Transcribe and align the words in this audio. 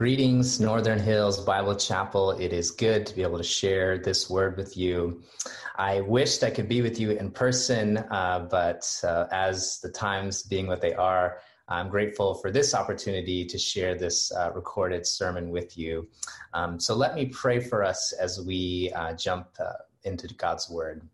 Greetings, 0.00 0.60
Northern 0.60 0.98
Hills 0.98 1.44
Bible 1.44 1.74
Chapel. 1.76 2.30
It 2.30 2.54
is 2.54 2.70
good 2.70 3.04
to 3.04 3.14
be 3.14 3.20
able 3.20 3.36
to 3.36 3.44
share 3.44 3.98
this 3.98 4.30
word 4.30 4.56
with 4.56 4.74
you. 4.74 5.22
I 5.76 6.00
wished 6.00 6.42
I 6.42 6.48
could 6.48 6.70
be 6.70 6.80
with 6.80 6.98
you 6.98 7.10
in 7.10 7.30
person, 7.30 7.98
uh, 8.10 8.48
but 8.50 8.90
uh, 9.04 9.26
as 9.30 9.78
the 9.82 9.90
times 9.90 10.42
being 10.42 10.66
what 10.66 10.80
they 10.80 10.94
are, 10.94 11.40
I'm 11.68 11.90
grateful 11.90 12.32
for 12.32 12.50
this 12.50 12.74
opportunity 12.74 13.44
to 13.44 13.58
share 13.58 13.94
this 13.94 14.32
uh, 14.32 14.50
recorded 14.54 15.06
sermon 15.06 15.50
with 15.50 15.76
you. 15.76 16.08
Um, 16.54 16.80
so 16.80 16.94
let 16.94 17.14
me 17.14 17.26
pray 17.26 17.60
for 17.60 17.84
us 17.84 18.12
as 18.12 18.40
we 18.40 18.90
uh, 18.96 19.12
jump 19.12 19.48
uh, 19.58 19.84
into 20.04 20.28
God's 20.28 20.70
word. 20.70 21.06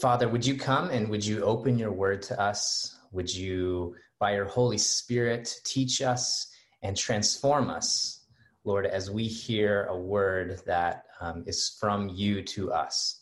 Father, 0.00 0.30
would 0.30 0.46
you 0.46 0.56
come 0.56 0.88
and 0.88 1.10
would 1.10 1.26
you 1.26 1.42
open 1.42 1.78
your 1.78 1.92
word 1.92 2.22
to 2.22 2.40
us? 2.40 3.00
Would 3.10 3.34
you, 3.34 3.96
by 4.18 4.32
your 4.32 4.46
Holy 4.46 4.78
Spirit, 4.78 5.60
teach 5.66 6.00
us? 6.00 6.48
And 6.82 6.96
transform 6.96 7.70
us, 7.70 8.24
Lord, 8.64 8.86
as 8.86 9.10
we 9.10 9.24
hear 9.24 9.84
a 9.84 9.96
word 9.96 10.60
that 10.66 11.04
um, 11.20 11.44
is 11.46 11.76
from 11.80 12.08
you 12.08 12.42
to 12.42 12.72
us. 12.72 13.20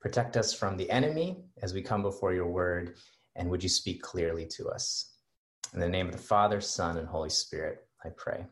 Protect 0.00 0.36
us 0.36 0.52
from 0.52 0.76
the 0.76 0.90
enemy 0.90 1.44
as 1.62 1.72
we 1.72 1.82
come 1.82 2.02
before 2.02 2.34
your 2.34 2.46
word, 2.46 2.96
and 3.36 3.50
would 3.50 3.62
you 3.62 3.68
speak 3.68 4.02
clearly 4.02 4.46
to 4.46 4.68
us? 4.68 5.12
In 5.72 5.80
the 5.80 5.88
name 5.88 6.06
of 6.06 6.12
the 6.12 6.18
Father, 6.18 6.60
Son, 6.60 6.98
and 6.98 7.08
Holy 7.08 7.30
Spirit, 7.30 7.86
I 8.04 8.10
pray. 8.10 8.46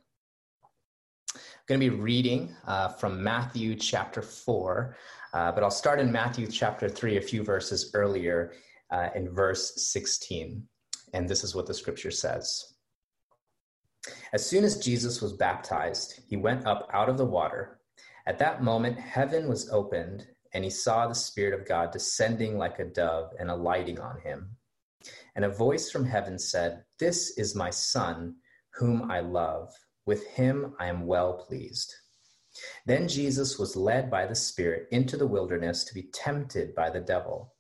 I'm 1.35 1.41
going 1.67 1.81
to 1.81 1.91
be 1.91 1.97
reading 1.97 2.55
uh, 2.67 2.89
from 2.89 3.23
Matthew 3.23 3.75
chapter 3.75 4.23
4, 4.23 4.97
uh, 5.33 5.53
but 5.53 5.63
I'll 5.63 5.71
start 5.71 6.01
in 6.01 6.11
Matthew 6.11 6.47
chapter 6.47 6.89
3, 6.89 7.17
a 7.17 7.23
few 7.23 7.43
verses 7.43 7.91
earlier 7.95 8.53
uh, 8.91 9.09
in 9.15 9.33
verse 9.33 9.73
16. 9.93 10.67
And 11.15 11.29
this 11.29 11.45
is 11.45 11.55
what 11.55 11.67
the 11.67 11.75
scripture 11.75 12.11
says. 12.11 12.72
As 14.33 14.45
soon 14.45 14.65
as 14.65 14.79
Jesus 14.79 15.23
was 15.23 15.33
baptized, 15.33 16.21
he 16.27 16.37
went 16.37 16.67
up 16.67 16.89
out 16.93 17.09
of 17.09 17.19
the 17.19 17.25
water. 17.25 17.81
At 18.27 18.39
that 18.39 18.63
moment, 18.63 18.99
heaven 18.99 19.49
was 19.49 19.71
opened, 19.71 20.27
and 20.53 20.65
he 20.65 20.71
saw 20.71 21.07
the 21.07 21.15
Spirit 21.15 21.59
of 21.59 21.67
God 21.67 21.93
descending 21.93 22.59
like 22.59 22.79
a 22.79 22.85
dove 22.85 23.33
and 23.39 23.51
alighting 23.51 24.01
on 24.01 24.21
him. 24.21 24.57
And 25.35 25.45
a 25.45 25.51
voice 25.51 25.91
from 25.91 26.05
heaven 26.05 26.39
said, 26.39 26.85
This 26.99 27.37
is 27.39 27.55
my 27.55 27.71
Son, 27.71 28.37
whom 28.75 29.11
I 29.11 29.21
love. 29.21 29.73
With 30.05 30.27
him 30.27 30.75
I 30.79 30.87
am 30.87 31.07
well 31.07 31.35
pleased. 31.35 31.95
Then 32.87 33.09
Jesus 33.09 33.59
was 33.59 33.77
led 33.77 34.11
by 34.11 34.27
the 34.27 34.35
Spirit 34.35 34.89
into 34.91 35.17
the 35.17 35.27
wilderness 35.27 35.85
to 35.85 35.95
be 35.95 36.11
tempted 36.13 36.75
by 36.75 36.91
the 36.91 37.01
devil. 37.01 37.55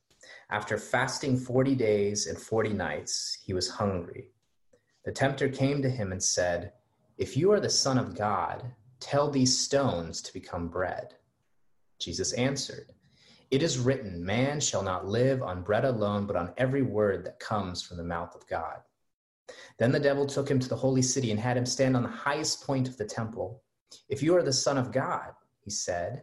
After 0.50 0.76
fasting 0.76 1.38
40 1.38 1.74
days 1.74 2.26
and 2.26 2.38
40 2.38 2.74
nights, 2.74 3.38
he 3.44 3.54
was 3.54 3.70
hungry. 3.70 4.31
The 5.04 5.12
tempter 5.12 5.48
came 5.48 5.82
to 5.82 5.90
him 5.90 6.12
and 6.12 6.22
said, 6.22 6.72
If 7.18 7.36
you 7.36 7.50
are 7.52 7.60
the 7.60 7.70
Son 7.70 7.98
of 7.98 8.16
God, 8.16 8.72
tell 9.00 9.30
these 9.30 9.58
stones 9.58 10.22
to 10.22 10.32
become 10.32 10.68
bread. 10.68 11.14
Jesus 11.98 12.32
answered, 12.34 12.92
It 13.50 13.62
is 13.62 13.78
written, 13.78 14.24
Man 14.24 14.60
shall 14.60 14.82
not 14.82 15.06
live 15.06 15.42
on 15.42 15.62
bread 15.62 15.84
alone, 15.84 16.26
but 16.26 16.36
on 16.36 16.54
every 16.56 16.82
word 16.82 17.24
that 17.24 17.40
comes 17.40 17.82
from 17.82 17.96
the 17.96 18.04
mouth 18.04 18.34
of 18.34 18.46
God. 18.46 18.78
Then 19.78 19.90
the 19.90 20.00
devil 20.00 20.26
took 20.26 20.48
him 20.48 20.60
to 20.60 20.68
the 20.68 20.76
holy 20.76 21.02
city 21.02 21.30
and 21.30 21.40
had 21.40 21.56
him 21.56 21.66
stand 21.66 21.96
on 21.96 22.04
the 22.04 22.08
highest 22.08 22.64
point 22.64 22.88
of 22.88 22.96
the 22.96 23.04
temple. 23.04 23.62
If 24.08 24.22
you 24.22 24.36
are 24.36 24.42
the 24.42 24.52
Son 24.52 24.78
of 24.78 24.92
God, 24.92 25.32
he 25.60 25.70
said, 25.70 26.22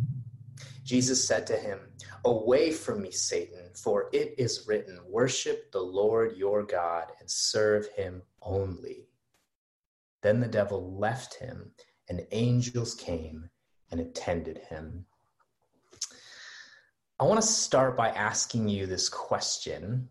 Jesus 0.91 1.25
said 1.25 1.47
to 1.47 1.55
him, 1.55 1.79
Away 2.25 2.69
from 2.69 3.01
me, 3.01 3.11
Satan, 3.11 3.69
for 3.81 4.09
it 4.11 4.35
is 4.37 4.67
written, 4.67 4.99
Worship 5.07 5.71
the 5.71 5.79
Lord 5.79 6.35
your 6.35 6.63
God 6.63 7.13
and 7.17 7.31
serve 7.31 7.87
him 7.95 8.23
only. 8.41 9.07
Then 10.21 10.41
the 10.41 10.49
devil 10.49 10.99
left 10.99 11.35
him, 11.35 11.71
and 12.09 12.27
angels 12.31 12.93
came 12.93 13.49
and 13.89 14.01
attended 14.01 14.57
him. 14.57 15.05
I 17.21 17.23
want 17.23 17.39
to 17.39 17.47
start 17.47 17.95
by 17.95 18.09
asking 18.09 18.67
you 18.67 18.85
this 18.85 19.07
question 19.07 20.09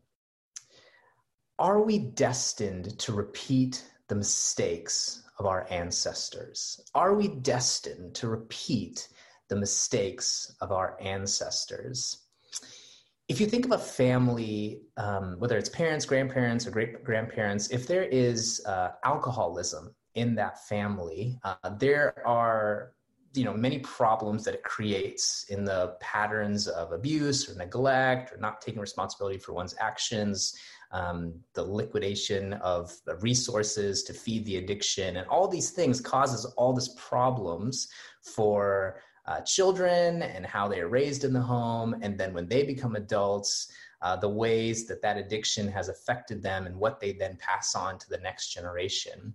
Are 1.59 1.83
we 1.83 1.99
destined 1.99 2.99
to 3.01 3.13
repeat 3.13 3.85
the 4.09 4.15
mistakes 4.15 5.25
of 5.39 5.45
our 5.45 5.67
ancestors? 5.69 6.81
Are 6.95 7.15
we 7.15 7.29
destined 7.29 8.15
to 8.15 8.29
repeat 8.29 9.09
the 9.51 9.57
mistakes 9.57 10.57
of 10.63 10.73
our 10.73 10.97
ancestors. 11.01 12.25
If 13.29 13.41
you 13.41 13.47
think 13.47 13.67
of 13.67 13.73
a 13.73 13.79
family, 13.79 14.81
um, 14.97 15.37
whether 15.39 15.59
it's 15.59 15.69
parents, 15.69 16.07
grandparents, 16.07 16.67
or 16.67 16.71
great 16.71 17.05
grandparents, 17.05 17.69
if 17.71 17.87
there 17.87 18.05
is 18.05 18.63
uh, 18.67 18.93
alcoholism 19.05 19.95
in 20.15 20.35
that 20.37 20.67
family, 20.67 21.39
uh, 21.45 21.71
there 21.79 22.27
are 22.27 22.93
you 23.33 23.45
know 23.45 23.53
many 23.53 23.79
problems 23.81 24.45
that 24.45 24.55
it 24.55 24.65
creates 24.65 25.45
in 25.51 25.65
the 25.65 25.95
patterns 26.01 26.67
of 26.67 26.91
abuse 26.91 27.49
or 27.49 27.55
neglect 27.57 28.33
or 28.33 28.39
not 28.39 28.61
taking 28.61 28.81
responsibility 28.81 29.39
for 29.39 29.53
one's 29.53 29.77
actions 29.79 30.59
um, 30.91 31.35
the 31.55 31.63
liquidation 31.63 32.55
of 32.55 32.93
the 33.07 33.15
resources 33.19 34.03
to 34.03 34.13
feed 34.13 34.45
the 34.47 34.57
addiction 34.57 35.17
and 35.19 35.29
all 35.29 35.47
these 35.47 35.71
things 35.71 36.01
causes 36.01 36.45
all 36.57 36.73
these 36.73 36.89
problems 36.89 37.89
for 38.21 39.01
uh, 39.31 39.41
children 39.43 40.23
and 40.23 40.45
how 40.45 40.67
they 40.67 40.81
are 40.81 40.89
raised 40.89 41.23
in 41.25 41.33
the 41.33 41.41
home, 41.41 41.95
and 42.03 42.19
then 42.19 42.35
when 42.35 42.49
they 42.49 42.65
become 42.65 42.97
adults, 42.97 43.71
uh, 44.03 44.17
the 44.17 44.29
ways 44.29 44.87
that 44.89 45.01
that 45.03 45.17
addiction 45.17 45.69
has 45.69 45.89
affected 45.89 46.43
them 46.43 46.67
and 46.67 46.75
what 46.75 46.99
they 46.99 47.13
then 47.13 47.37
pass 47.37 47.75
on 47.75 47.99
to 47.99 48.09
the 48.11 48.19
next 48.19 48.53
generation. 48.53 49.35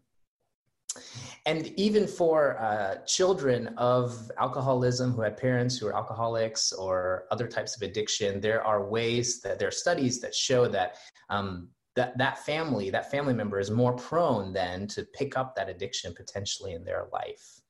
And 1.46 1.68
even 1.78 2.08
for 2.08 2.58
uh, 2.60 2.96
children 3.06 3.68
of 3.78 4.32
alcoholism 4.38 5.12
who 5.14 5.22
had 5.22 5.38
parents 5.38 5.78
who 5.78 5.88
are 5.88 5.96
alcoholics 5.96 6.74
or 6.74 7.26
other 7.32 7.48
types 7.48 7.76
of 7.76 7.82
addiction, 7.82 8.42
there 8.42 8.64
are 8.64 8.86
ways 8.86 9.42
that 9.42 9.60
there 9.60 9.68
are 9.68 9.84
studies 9.86 10.20
that 10.22 10.34
show 10.34 10.68
that 10.68 10.98
um, 11.30 11.70
that, 11.96 12.18
that 12.18 12.40
family, 12.40 12.90
that 12.90 13.10
family 13.10 13.34
member 13.34 13.58
is 13.58 13.72
more 13.72 13.94
prone 13.94 14.52
then 14.52 14.86
to 14.88 15.04
pick 15.14 15.38
up 15.38 15.56
that 15.56 15.70
addiction 15.70 16.14
potentially 16.14 16.74
in 16.74 16.84
their 16.84 17.06
life. 17.14 17.62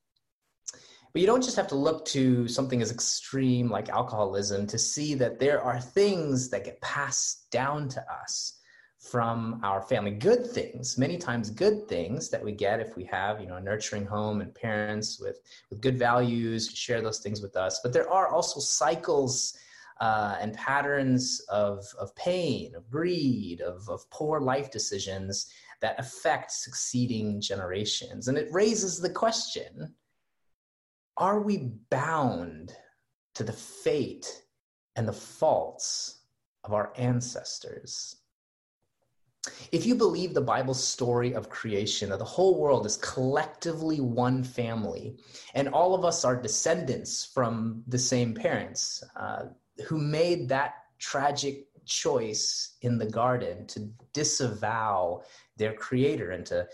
But 1.16 1.22
you 1.22 1.28
don't 1.28 1.42
just 1.42 1.56
have 1.56 1.70
to 1.70 1.76
look 1.76 2.04
to 2.08 2.46
something 2.50 2.82
as 2.82 2.92
extreme 2.92 3.72
like 3.72 3.88
alcoholism 3.88 4.68
to 4.68 4.78
see 4.78 5.14
that 5.14 5.40
there 5.40 5.62
are 5.62 5.80
things 5.80 6.50
that 6.50 6.66
get 6.66 6.82
passed 6.82 7.50
down 7.52 7.88
to 7.88 8.04
us 8.12 8.60
from 9.00 9.62
our 9.64 9.82
family. 9.82 10.12
Good 10.12 10.46
things 10.46 10.98
many 10.98 11.18
times 11.18 11.50
good 11.50 11.88
things 11.88 12.30
that 12.32 12.44
we 12.44 12.52
get 12.52 12.82
if 12.82 12.98
we 12.98 13.06
have 13.06 13.40
you 13.40 13.48
know 13.48 13.56
a 13.56 13.62
nurturing 13.62 14.06
home 14.06 14.42
and 14.42 14.54
parents 14.54 15.18
with 15.18 15.40
with 15.70 15.80
good 15.80 15.98
values 15.98 16.70
share 16.76 17.02
those 17.02 17.20
things 17.20 17.42
with 17.42 17.56
us. 17.56 17.80
But 17.82 17.94
there 17.94 18.12
are 18.12 18.28
also 18.28 18.60
cycles 18.60 19.58
uh, 20.02 20.36
and 20.42 20.54
patterns 20.56 21.40
of, 21.48 21.86
of 21.98 22.14
pain 22.18 22.76
of 22.76 22.92
greed 22.92 23.62
of, 23.62 23.88
of 23.88 24.02
poor 24.10 24.42
life 24.42 24.70
decisions 24.70 25.50
that 25.80 25.98
affect 25.98 26.52
succeeding 26.52 27.40
generations. 27.40 28.28
And 28.28 28.38
it 28.38 28.52
raises 28.52 29.00
the 29.00 29.10
question 29.10 29.96
are 31.18 31.40
we 31.40 31.72
bound 31.90 32.74
to 33.36 33.44
the 33.44 33.54
fate 33.54 34.44
and 34.96 35.08
the 35.08 35.14
faults 35.14 36.22
of 36.64 36.74
our 36.74 36.94
ancestors? 36.98 38.18
If 39.72 39.86
you 39.86 39.96
believe 39.96 40.34
the 40.34 40.42
Bible's 40.42 40.84
story 40.84 41.34
of 41.34 41.50
creation, 41.50 42.10
that 42.10 42.20
the 42.20 42.26
whole 42.26 42.60
world 42.60 42.86
is 42.86 42.98
collectively 42.98 44.02
one 44.02 44.44
family, 44.44 45.18
and 45.54 45.70
all 45.70 45.94
of 45.94 46.04
us 46.04 46.26
are 46.26 46.36
descendants 46.36 47.26
from 47.26 47.84
the 47.88 48.00
same 48.00 48.34
parents 48.34 49.04
uh, 49.16 49.46
who 49.88 50.00
made 50.00 50.50
that 50.50 50.76
tragic 50.98 51.68
choice 51.86 52.78
in 52.82 52.98
the 52.98 53.06
garden 53.06 53.68
to 53.68 53.88
disavow 54.14 55.22
their 55.58 55.74
creator 55.74 56.32
and 56.32 56.46
to 56.48 56.68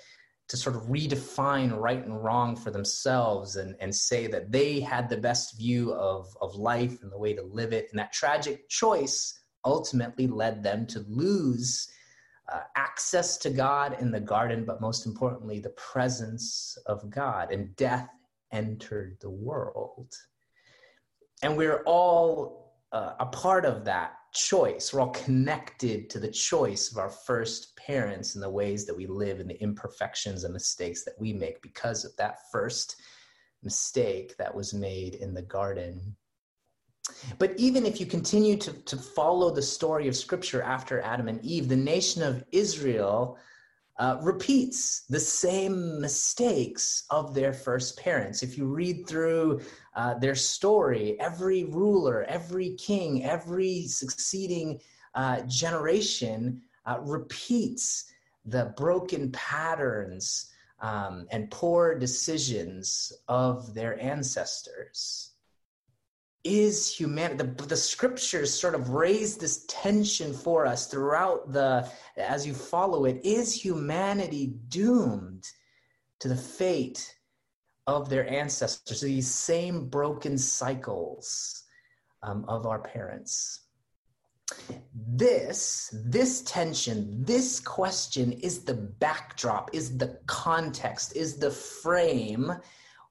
to 0.51 0.57
sort 0.57 0.75
of 0.75 0.81
redefine 0.83 1.79
right 1.79 2.03
and 2.03 2.21
wrong 2.21 2.57
for 2.57 2.71
themselves 2.71 3.55
and, 3.55 3.73
and 3.79 3.95
say 3.95 4.27
that 4.27 4.51
they 4.51 4.81
had 4.81 5.07
the 5.07 5.15
best 5.15 5.57
view 5.57 5.93
of, 5.93 6.27
of 6.41 6.53
life 6.55 7.01
and 7.01 7.09
the 7.09 7.17
way 7.17 7.33
to 7.33 7.41
live 7.41 7.71
it. 7.71 7.87
And 7.89 7.99
that 7.99 8.11
tragic 8.11 8.67
choice 8.67 9.39
ultimately 9.63 10.27
led 10.27 10.61
them 10.61 10.85
to 10.87 11.05
lose 11.07 11.89
uh, 12.51 12.59
access 12.75 13.37
to 13.37 13.49
God 13.49 13.95
in 14.01 14.11
the 14.11 14.19
garden, 14.19 14.65
but 14.65 14.81
most 14.81 15.05
importantly, 15.05 15.59
the 15.59 15.69
presence 15.69 16.77
of 16.85 17.09
God. 17.09 17.53
And 17.53 17.73
death 17.77 18.09
entered 18.51 19.19
the 19.21 19.29
world. 19.29 20.13
And 21.41 21.55
we're 21.55 21.81
all 21.83 22.75
uh, 22.91 23.13
a 23.21 23.25
part 23.27 23.63
of 23.63 23.85
that 23.85 24.15
choice. 24.33 24.93
We're 24.93 25.01
all 25.01 25.09
connected 25.09 26.09
to 26.09 26.19
the 26.19 26.31
choice 26.31 26.91
of 26.91 26.97
our 26.97 27.09
first 27.09 27.75
parents 27.75 28.35
and 28.35 28.43
the 28.43 28.49
ways 28.49 28.85
that 28.85 28.95
we 28.95 29.07
live 29.07 29.39
and 29.39 29.49
the 29.49 29.61
imperfections 29.61 30.43
and 30.43 30.53
mistakes 30.53 31.03
that 31.03 31.19
we 31.19 31.33
make 31.33 31.61
because 31.61 32.05
of 32.05 32.15
that 32.17 32.39
first 32.51 32.95
mistake 33.63 34.35
that 34.37 34.53
was 34.53 34.73
made 34.73 35.15
in 35.15 35.33
the 35.33 35.41
garden. 35.41 36.15
But 37.39 37.53
even 37.57 37.85
if 37.85 37.99
you 37.99 38.05
continue 38.05 38.57
to, 38.57 38.71
to 38.71 38.95
follow 38.97 39.51
the 39.51 39.61
story 39.61 40.07
of 40.07 40.15
Scripture 40.15 40.61
after 40.61 41.01
Adam 41.01 41.27
and 41.27 41.43
Eve, 41.43 41.67
the 41.67 41.75
nation 41.75 42.21
of 42.23 42.43
Israel 42.51 43.37
uh, 44.01 44.17
repeats 44.23 45.03
the 45.09 45.19
same 45.19 46.01
mistakes 46.01 47.03
of 47.11 47.35
their 47.35 47.53
first 47.53 47.99
parents. 47.99 48.41
If 48.41 48.57
you 48.57 48.65
read 48.65 49.07
through 49.07 49.61
uh, 49.95 50.15
their 50.15 50.33
story, 50.33 51.19
every 51.19 51.65
ruler, 51.65 52.23
every 52.23 52.71
king, 52.77 53.23
every 53.23 53.83
succeeding 53.83 54.79
uh, 55.13 55.41
generation 55.41 56.63
uh, 56.87 56.97
repeats 57.01 58.11
the 58.43 58.73
broken 58.75 59.31
patterns 59.33 60.51
um, 60.79 61.27
and 61.29 61.51
poor 61.51 61.93
decisions 61.93 63.13
of 63.27 63.75
their 63.75 64.01
ancestors 64.01 65.30
is 66.43 66.93
humanity 66.93 67.43
the, 67.43 67.65
the 67.65 67.77
scriptures 67.77 68.53
sort 68.53 68.75
of 68.75 68.89
raise 68.89 69.37
this 69.37 69.65
tension 69.67 70.33
for 70.33 70.65
us 70.65 70.87
throughout 70.87 71.51
the 71.51 71.87
as 72.17 72.47
you 72.47 72.53
follow 72.53 73.05
it 73.05 73.21
is 73.23 73.53
humanity 73.53 74.53
doomed 74.67 75.47
to 76.19 76.27
the 76.27 76.35
fate 76.35 77.15
of 77.87 78.09
their 78.09 78.27
ancestors 78.29 79.01
these 79.01 79.29
same 79.29 79.87
broken 79.87 80.37
cycles 80.37 81.63
um, 82.23 82.45
of 82.47 82.65
our 82.65 82.79
parents? 82.79 83.61
This 84.93 85.93
this 86.05 86.41
tension 86.41 87.23
this 87.23 87.61
question 87.61 88.33
is 88.33 88.63
the 88.63 88.73
backdrop 88.73 89.69
is 89.73 89.97
the 89.97 90.19
context 90.25 91.15
is 91.15 91.37
the 91.37 91.51
frame 91.51 92.51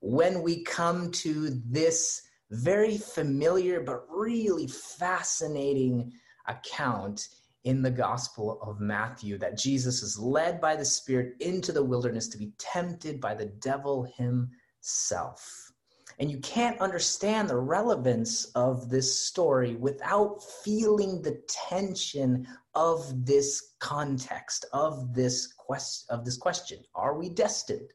when 0.01 0.43
we 0.43 0.63
come 0.65 1.11
to 1.13 1.59
this 1.67 2.23
very 2.51 2.99
familiar 2.99 3.81
but 3.81 4.05
really 4.09 4.67
fascinating 4.67 6.13
account 6.47 7.29
in 7.65 7.83
the 7.83 7.91
Gospel 7.91 8.61
of 8.63 8.81
Matthew 8.81 9.39
that 9.39 9.59
Jesus 9.59 10.03
is 10.03 10.19
led 10.19 10.61
by 10.61 10.77
the 10.77 10.85
Spirit 10.85 11.35
into 11.41 11.73
the 11.73 11.85
wilderness 11.85 12.29
to 12.29 12.39
be 12.39 12.53
tempted 12.59 13.21
by 13.21 13.35
the 13.35 13.47
devil 13.47 14.11
himself. 14.17 15.73
And 16.19 16.31
you 16.31 16.39
can't 16.41 16.81
understand 16.81 17.49
the 17.49 17.57
relevance 17.57 18.47
of 18.55 18.91
this 18.91 19.27
story 19.27 19.77
without 19.77 20.43
feeling 20.65 21.23
the 21.23 21.41
tension 21.49 22.47
of 22.75 23.27
this 23.27 23.75
context, 23.79 24.67
of 24.73 25.15
this, 25.15 25.53
quest- 25.55 26.07
of 26.11 26.25
this 26.25 26.37
question. 26.37 26.81
Are 26.95 27.19
we 27.19 27.31
destined 27.31 27.93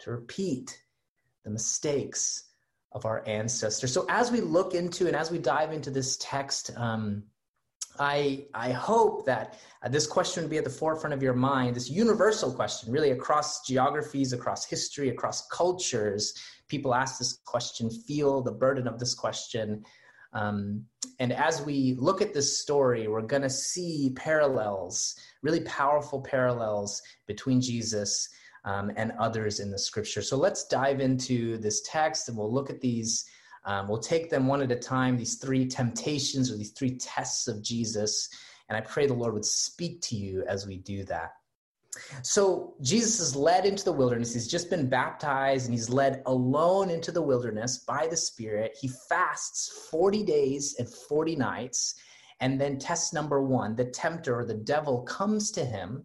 to 0.00 0.12
repeat 0.12 0.82
the 1.44 1.50
mistakes 1.50 2.51
of 2.92 3.06
our 3.06 3.22
ancestors. 3.26 3.92
So 3.92 4.06
as 4.08 4.30
we 4.30 4.40
look 4.40 4.74
into 4.74 5.06
and 5.06 5.16
as 5.16 5.30
we 5.30 5.38
dive 5.38 5.72
into 5.72 5.90
this 5.90 6.16
text, 6.20 6.70
um, 6.76 7.24
I 7.98 8.46
I 8.54 8.72
hope 8.72 9.26
that 9.26 9.58
uh, 9.82 9.88
this 9.88 10.06
question 10.06 10.42
would 10.42 10.50
be 10.50 10.58
at 10.58 10.64
the 10.64 10.70
forefront 10.70 11.14
of 11.14 11.22
your 11.22 11.34
mind. 11.34 11.76
This 11.76 11.90
universal 11.90 12.52
question, 12.52 12.92
really 12.92 13.10
across 13.10 13.66
geographies, 13.66 14.32
across 14.32 14.64
history, 14.64 15.10
across 15.10 15.46
cultures. 15.48 16.34
People 16.68 16.94
ask 16.94 17.18
this 17.18 17.38
question, 17.44 17.90
feel 17.90 18.42
the 18.42 18.52
burden 18.52 18.88
of 18.88 18.98
this 18.98 19.14
question. 19.14 19.84
Um, 20.32 20.86
and 21.18 21.32
as 21.32 21.60
we 21.60 21.94
look 21.98 22.22
at 22.22 22.32
this 22.32 22.60
story, 22.60 23.06
we're 23.06 23.20
going 23.20 23.42
to 23.42 23.50
see 23.50 24.12
parallels, 24.16 25.14
really 25.42 25.60
powerful 25.60 26.22
parallels 26.22 27.02
between 27.26 27.60
Jesus 27.60 28.30
um, 28.64 28.92
and 28.96 29.12
others 29.18 29.60
in 29.60 29.70
the 29.70 29.78
scripture. 29.78 30.22
So 30.22 30.36
let's 30.36 30.66
dive 30.66 31.00
into 31.00 31.58
this 31.58 31.82
text 31.82 32.28
and 32.28 32.36
we'll 32.36 32.52
look 32.52 32.70
at 32.70 32.80
these. 32.80 33.24
Um, 33.64 33.88
we'll 33.88 33.98
take 33.98 34.28
them 34.30 34.46
one 34.46 34.62
at 34.62 34.72
a 34.72 34.76
time, 34.76 35.16
these 35.16 35.36
three 35.36 35.66
temptations 35.66 36.50
or 36.50 36.56
these 36.56 36.72
three 36.72 36.96
tests 36.96 37.48
of 37.48 37.62
Jesus. 37.62 38.28
And 38.68 38.76
I 38.76 38.80
pray 38.80 39.06
the 39.06 39.14
Lord 39.14 39.34
would 39.34 39.44
speak 39.44 40.00
to 40.02 40.16
you 40.16 40.44
as 40.48 40.66
we 40.66 40.78
do 40.78 41.04
that. 41.04 41.32
So 42.22 42.74
Jesus 42.80 43.20
is 43.20 43.36
led 43.36 43.66
into 43.66 43.84
the 43.84 43.92
wilderness. 43.92 44.32
He's 44.32 44.48
just 44.48 44.70
been 44.70 44.88
baptized 44.88 45.66
and 45.66 45.74
he's 45.74 45.90
led 45.90 46.22
alone 46.26 46.88
into 46.88 47.12
the 47.12 47.22
wilderness 47.22 47.78
by 47.78 48.06
the 48.06 48.16
Spirit. 48.16 48.76
He 48.80 48.88
fasts 49.08 49.88
40 49.90 50.24
days 50.24 50.76
and 50.78 50.88
40 50.88 51.36
nights. 51.36 51.94
And 52.40 52.60
then 52.60 52.78
test 52.78 53.12
number 53.14 53.42
one 53.42 53.76
the 53.76 53.84
tempter 53.84 54.38
or 54.38 54.44
the 54.44 54.54
devil 54.54 55.02
comes 55.02 55.50
to 55.52 55.64
him 55.64 56.04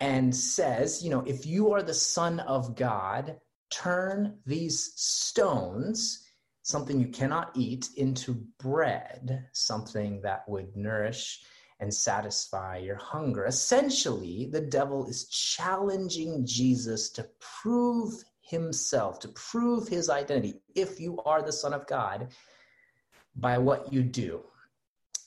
and 0.00 0.34
says, 0.34 1.02
you 1.02 1.10
know, 1.10 1.22
if 1.26 1.46
you 1.46 1.72
are 1.72 1.82
the 1.82 1.94
Son 1.94 2.40
of 2.40 2.76
God, 2.76 3.36
turn 3.70 4.38
these 4.44 4.92
stones, 4.96 6.28
something 6.62 7.00
you 7.00 7.08
cannot 7.08 7.50
eat, 7.54 7.88
into 7.96 8.34
bread, 8.58 9.46
something 9.52 10.20
that 10.22 10.48
would 10.48 10.76
nourish 10.76 11.42
and 11.80 11.92
satisfy 11.92 12.78
your 12.78 12.96
hunger. 12.96 13.46
Essentially, 13.46 14.48
the 14.50 14.60
devil 14.60 15.06
is 15.06 15.28
challenging 15.28 16.44
Jesus 16.46 17.10
to 17.10 17.28
prove 17.40 18.24
himself, 18.40 19.18
to 19.20 19.28
prove 19.28 19.88
his 19.88 20.08
identity. 20.08 20.60
If 20.74 21.00
you 21.00 21.20
are 21.24 21.42
the 21.42 21.52
Son 21.52 21.72
of 21.72 21.86
God, 21.86 22.28
by 23.34 23.58
what 23.58 23.92
you 23.92 24.02
do, 24.02 24.42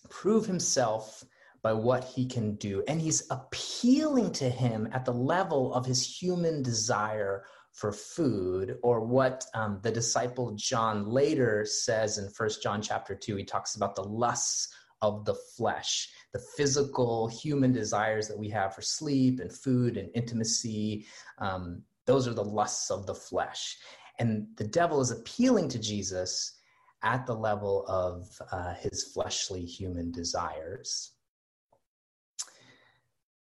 prove 0.10 0.46
himself 0.46 1.24
by 1.62 1.74
what 1.74 2.04
he 2.04 2.26
can 2.26 2.56
do. 2.56 2.84
And 2.88 3.02
he's 3.02 3.28
appealing 3.30 4.32
to 4.34 4.50
him 4.50 4.90
at 4.92 5.06
the 5.06 5.14
level 5.14 5.74
of 5.74 5.86
his 5.86 6.06
human 6.06 6.62
desire 6.64 7.44
for 7.74 7.92
food 7.92 8.78
or 8.82 9.02
what 9.02 9.46
um, 9.54 9.80
the 9.84 9.92
disciple 9.92 10.54
john 10.56 11.08
later 11.08 11.64
says 11.64 12.18
in 12.18 12.28
first 12.32 12.64
john 12.64 12.82
chapter 12.82 13.14
2 13.14 13.36
he 13.36 13.44
talks 13.44 13.76
about 13.76 13.94
the 13.94 14.04
lusts 14.04 14.74
of 15.04 15.24
the 15.24 15.36
flesh 15.56 16.10
the 16.34 16.40
physical 16.40 17.28
human 17.28 17.72
desires 17.72 18.28
that 18.28 18.38
we 18.38 18.50
have 18.50 18.76
for 18.76 18.82
sleep 18.82 19.40
and 19.40 19.52
food 19.52 19.98
and 19.98 20.10
intimacy. 20.14 21.06
Um, 21.40 21.84
those 22.06 22.28
are 22.28 22.34
the 22.34 22.44
lusts 22.44 22.92
of 22.92 23.06
the 23.06 23.16
flesh. 23.16 23.78
And 24.20 24.48
the 24.58 24.68
devil 24.68 25.02
is 25.02 25.12
appealing 25.12 25.70
to 25.70 25.80
jesus 25.80 26.58
at 27.02 27.26
the 27.26 27.36
level 27.36 27.86
of 27.88 28.28
uh, 28.52 28.74
his 28.74 29.12
fleshly 29.14 29.64
human 29.64 30.12
desires 30.12 31.14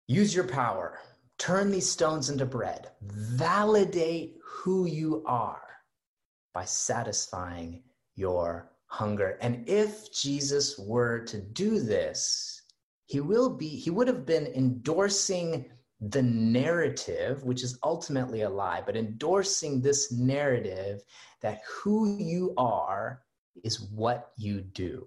Use 0.08 0.34
your 0.34 0.46
power. 0.46 0.98
Turn 1.38 1.70
these 1.70 1.88
stones 1.88 2.30
into 2.30 2.46
bread. 2.46 2.90
Validate 3.02 4.36
who 4.44 4.86
you 4.86 5.22
are 5.26 5.62
by 6.54 6.64
satisfying 6.64 7.82
your 8.14 8.72
hunger. 8.86 9.36
And 9.40 9.68
if 9.68 10.12
Jesus 10.12 10.78
were 10.78 11.20
to 11.26 11.40
do 11.40 11.80
this, 11.80 12.62
he 13.06 13.20
will 13.20 13.50
be 13.50 13.68
he 13.68 13.90
would 13.90 14.08
have 14.08 14.26
been 14.26 14.46
endorsing 14.46 15.66
the 16.00 16.22
narrative, 16.22 17.42
which 17.44 17.62
is 17.62 17.78
ultimately 17.82 18.42
a 18.42 18.50
lie, 18.50 18.82
but 18.84 18.96
endorsing 18.96 19.80
this 19.80 20.12
narrative 20.12 21.02
that 21.40 21.60
who 21.68 22.16
you 22.18 22.52
are 22.56 23.22
is 23.64 23.80
what 23.80 24.32
you 24.36 24.60
do. 24.60 25.06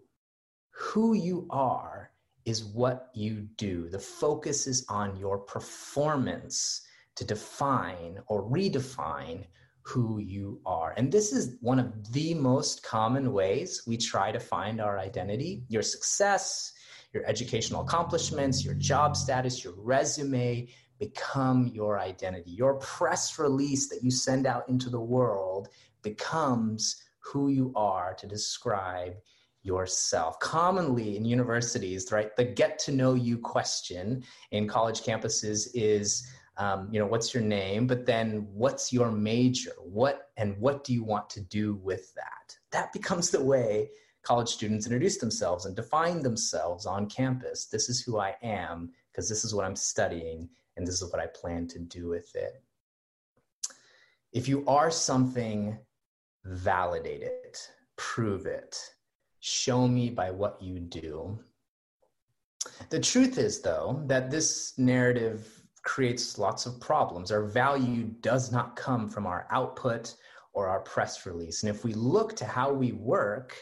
Who 0.71 1.13
you 1.13 1.45
are 1.49 1.98
is 2.46 2.63
what 2.63 3.10
you 3.13 3.48
do. 3.58 3.89
The 3.89 4.00
focus 4.00 4.67
is 4.67 4.86
on 4.89 5.17
your 5.17 5.38
performance 5.38 6.81
to 7.15 7.25
define 7.25 8.19
or 8.27 8.43
redefine 8.50 9.46
who 9.81 10.19
you 10.19 10.62
are. 10.65 10.93
And 10.98 11.12
this 11.12 11.34
is 11.34 11.58
one 11.62 11.79
of 11.79 12.13
the 12.13 12.34
most 12.34 12.84
common 12.84 13.34
ways 13.34 13.84
we 13.88 13.98
try 13.98 14.31
to 14.31 14.39
find 14.39 14.79
our 14.79 15.00
identity. 15.00 15.63
Your 15.67 15.81
success, 15.81 16.74
your 17.13 17.25
educational 17.25 17.81
accomplishments, 17.81 18.63
your 18.63 18.75
job 18.75 19.17
status, 19.17 19.63
your 19.63 19.74
resume 19.77 20.69
become 21.00 21.72
your 21.74 22.00
identity. 22.00 22.51
Your 22.51 22.75
press 22.75 23.39
release 23.39 23.89
that 23.89 24.03
you 24.03 24.12
send 24.12 24.46
out 24.46 24.67
into 24.69 24.89
the 24.89 25.00
world 25.00 25.69
becomes 26.03 27.03
who 27.19 27.50
you 27.50 27.74
are 27.75 28.13
to 28.15 28.27
describe 28.27 29.15
yourself. 29.63 30.39
Commonly 30.39 31.17
in 31.17 31.25
universities, 31.25 32.11
right, 32.11 32.35
the 32.35 32.43
get 32.43 32.79
to 32.79 32.91
know 32.91 33.13
you 33.13 33.37
question 33.37 34.23
in 34.51 34.67
college 34.67 35.01
campuses 35.01 35.69
is, 35.73 36.27
um, 36.57 36.89
you 36.91 36.99
know, 36.99 37.05
what's 37.05 37.33
your 37.33 37.43
name? 37.43 37.87
But 37.87 38.05
then 38.05 38.47
what's 38.51 38.91
your 38.91 39.11
major? 39.11 39.71
What 39.81 40.29
and 40.37 40.57
what 40.57 40.83
do 40.83 40.93
you 40.93 41.03
want 41.03 41.29
to 41.31 41.41
do 41.41 41.75
with 41.75 42.13
that? 42.15 42.57
That 42.71 42.93
becomes 42.93 43.29
the 43.29 43.43
way 43.43 43.89
college 44.23 44.49
students 44.49 44.85
introduce 44.85 45.17
themselves 45.17 45.65
and 45.65 45.75
define 45.75 46.21
themselves 46.21 46.85
on 46.85 47.09
campus. 47.09 47.65
This 47.65 47.89
is 47.89 48.01
who 48.01 48.19
I 48.19 48.35
am 48.43 48.91
because 49.11 49.29
this 49.29 49.43
is 49.43 49.53
what 49.53 49.65
I'm 49.65 49.75
studying 49.75 50.49
and 50.77 50.85
this 50.85 51.01
is 51.01 51.11
what 51.11 51.21
I 51.21 51.27
plan 51.27 51.67
to 51.67 51.79
do 51.79 52.07
with 52.07 52.35
it. 52.35 52.61
If 54.31 54.47
you 54.47 54.63
are 54.67 54.91
something, 54.91 55.77
validate 56.45 57.23
it, 57.23 57.67
prove 57.95 58.45
it, 58.45 58.77
show 59.39 59.88
me 59.88 60.10
by 60.10 60.31
what 60.31 60.62
you 60.62 60.79
do. 60.79 61.39
The 62.89 63.00
truth 63.00 63.38
is, 63.38 63.62
though, 63.62 64.03
that 64.08 64.29
this 64.29 64.77
narrative 64.77 65.62
creates 65.84 66.38
lots 66.38 66.65
of 66.65 66.79
problems. 66.79 67.31
Our 67.31 67.43
value 67.43 68.03
does 68.22 68.51
not 68.51 68.75
come 68.75 69.08
from 69.08 69.25
our 69.25 69.48
output 69.50 70.15
or 70.53 70.67
our 70.67 70.81
press 70.81 71.25
release. 71.25 71.63
And 71.63 71.69
if 71.69 71.84
we 71.84 71.93
look 71.93 72.36
to 72.38 72.46
how 72.46 72.72
we 72.74 72.91
work 72.91 73.55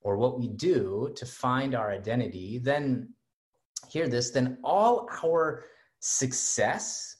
or 0.00 0.16
what 0.16 0.38
we 0.38 0.48
do 0.48 1.12
to 1.16 1.26
find 1.26 1.74
our 1.74 1.90
identity, 1.90 2.58
then 2.58 3.12
hear 3.88 4.08
this, 4.08 4.30
then 4.30 4.58
all 4.64 5.08
our 5.24 5.64
success 6.00 7.16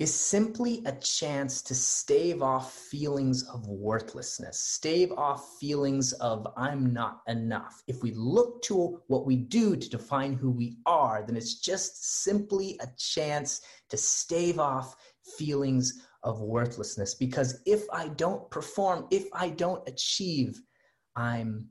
is 0.00 0.14
simply 0.14 0.82
a 0.86 0.92
chance 0.92 1.60
to 1.60 1.74
stave 1.74 2.40
off 2.40 2.72
feelings 2.72 3.46
of 3.50 3.66
worthlessness, 3.68 4.58
stave 4.58 5.12
off 5.12 5.58
feelings 5.60 6.14
of 6.14 6.48
I'm 6.56 6.94
not 6.94 7.20
enough. 7.28 7.82
If 7.86 8.02
we 8.02 8.12
look 8.14 8.62
to 8.62 9.02
what 9.08 9.26
we 9.26 9.36
do 9.36 9.76
to 9.76 9.90
define 9.90 10.32
who 10.32 10.50
we 10.50 10.78
are, 10.86 11.22
then 11.26 11.36
it's 11.36 11.60
just 11.60 12.22
simply 12.22 12.78
a 12.80 12.88
chance 12.96 13.60
to 13.90 13.98
stave 13.98 14.58
off 14.58 14.96
feelings 15.36 16.06
of 16.22 16.40
worthlessness. 16.40 17.14
Because 17.14 17.60
if 17.66 17.84
I 17.92 18.08
don't 18.08 18.50
perform, 18.50 19.06
if 19.10 19.26
I 19.34 19.50
don't 19.50 19.86
achieve, 19.86 20.62
I'm 21.14 21.68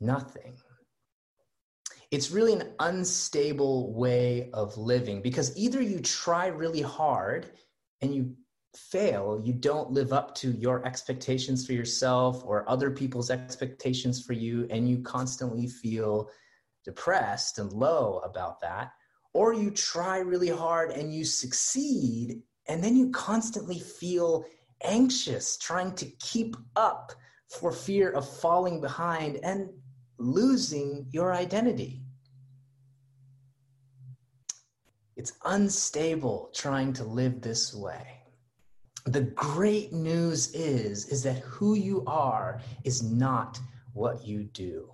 nothing. 0.00 0.56
It's 2.10 2.30
really 2.30 2.54
an 2.54 2.72
unstable 2.78 3.92
way 3.92 4.48
of 4.54 4.78
living 4.78 5.20
because 5.20 5.54
either 5.58 5.82
you 5.82 6.00
try 6.00 6.46
really 6.46 6.80
hard 6.80 7.50
and 8.02 8.14
you 8.14 8.34
fail, 8.76 9.40
you 9.42 9.52
don't 9.52 9.90
live 9.90 10.12
up 10.12 10.34
to 10.36 10.50
your 10.52 10.84
expectations 10.86 11.66
for 11.66 11.72
yourself 11.72 12.42
or 12.44 12.68
other 12.68 12.90
people's 12.90 13.30
expectations 13.30 14.24
for 14.24 14.32
you, 14.32 14.66
and 14.70 14.88
you 14.88 15.02
constantly 15.02 15.66
feel 15.66 16.28
depressed 16.84 17.58
and 17.58 17.72
low 17.72 18.18
about 18.18 18.60
that. 18.60 18.92
Or 19.32 19.52
you 19.52 19.70
try 19.70 20.18
really 20.18 20.48
hard 20.48 20.90
and 20.90 21.12
you 21.12 21.24
succeed, 21.24 22.42
and 22.68 22.82
then 22.82 22.96
you 22.96 23.10
constantly 23.10 23.78
feel 23.78 24.44
anxious, 24.82 25.56
trying 25.58 25.94
to 25.96 26.06
keep 26.20 26.56
up 26.74 27.12
for 27.48 27.72
fear 27.72 28.10
of 28.10 28.28
falling 28.28 28.80
behind 28.80 29.36
and 29.42 29.68
losing 30.18 31.06
your 31.10 31.32
identity. 31.32 32.02
It's 35.16 35.32
unstable 35.44 36.50
trying 36.54 36.92
to 36.94 37.04
live 37.04 37.40
this 37.40 37.74
way. 37.74 38.20
The 39.06 39.22
great 39.22 39.92
news 39.92 40.52
is 40.52 41.06
is 41.06 41.22
that 41.22 41.38
who 41.38 41.74
you 41.74 42.04
are 42.06 42.60
is 42.84 43.02
not 43.02 43.58
what 43.94 44.26
you 44.26 44.44
do. 44.44 44.92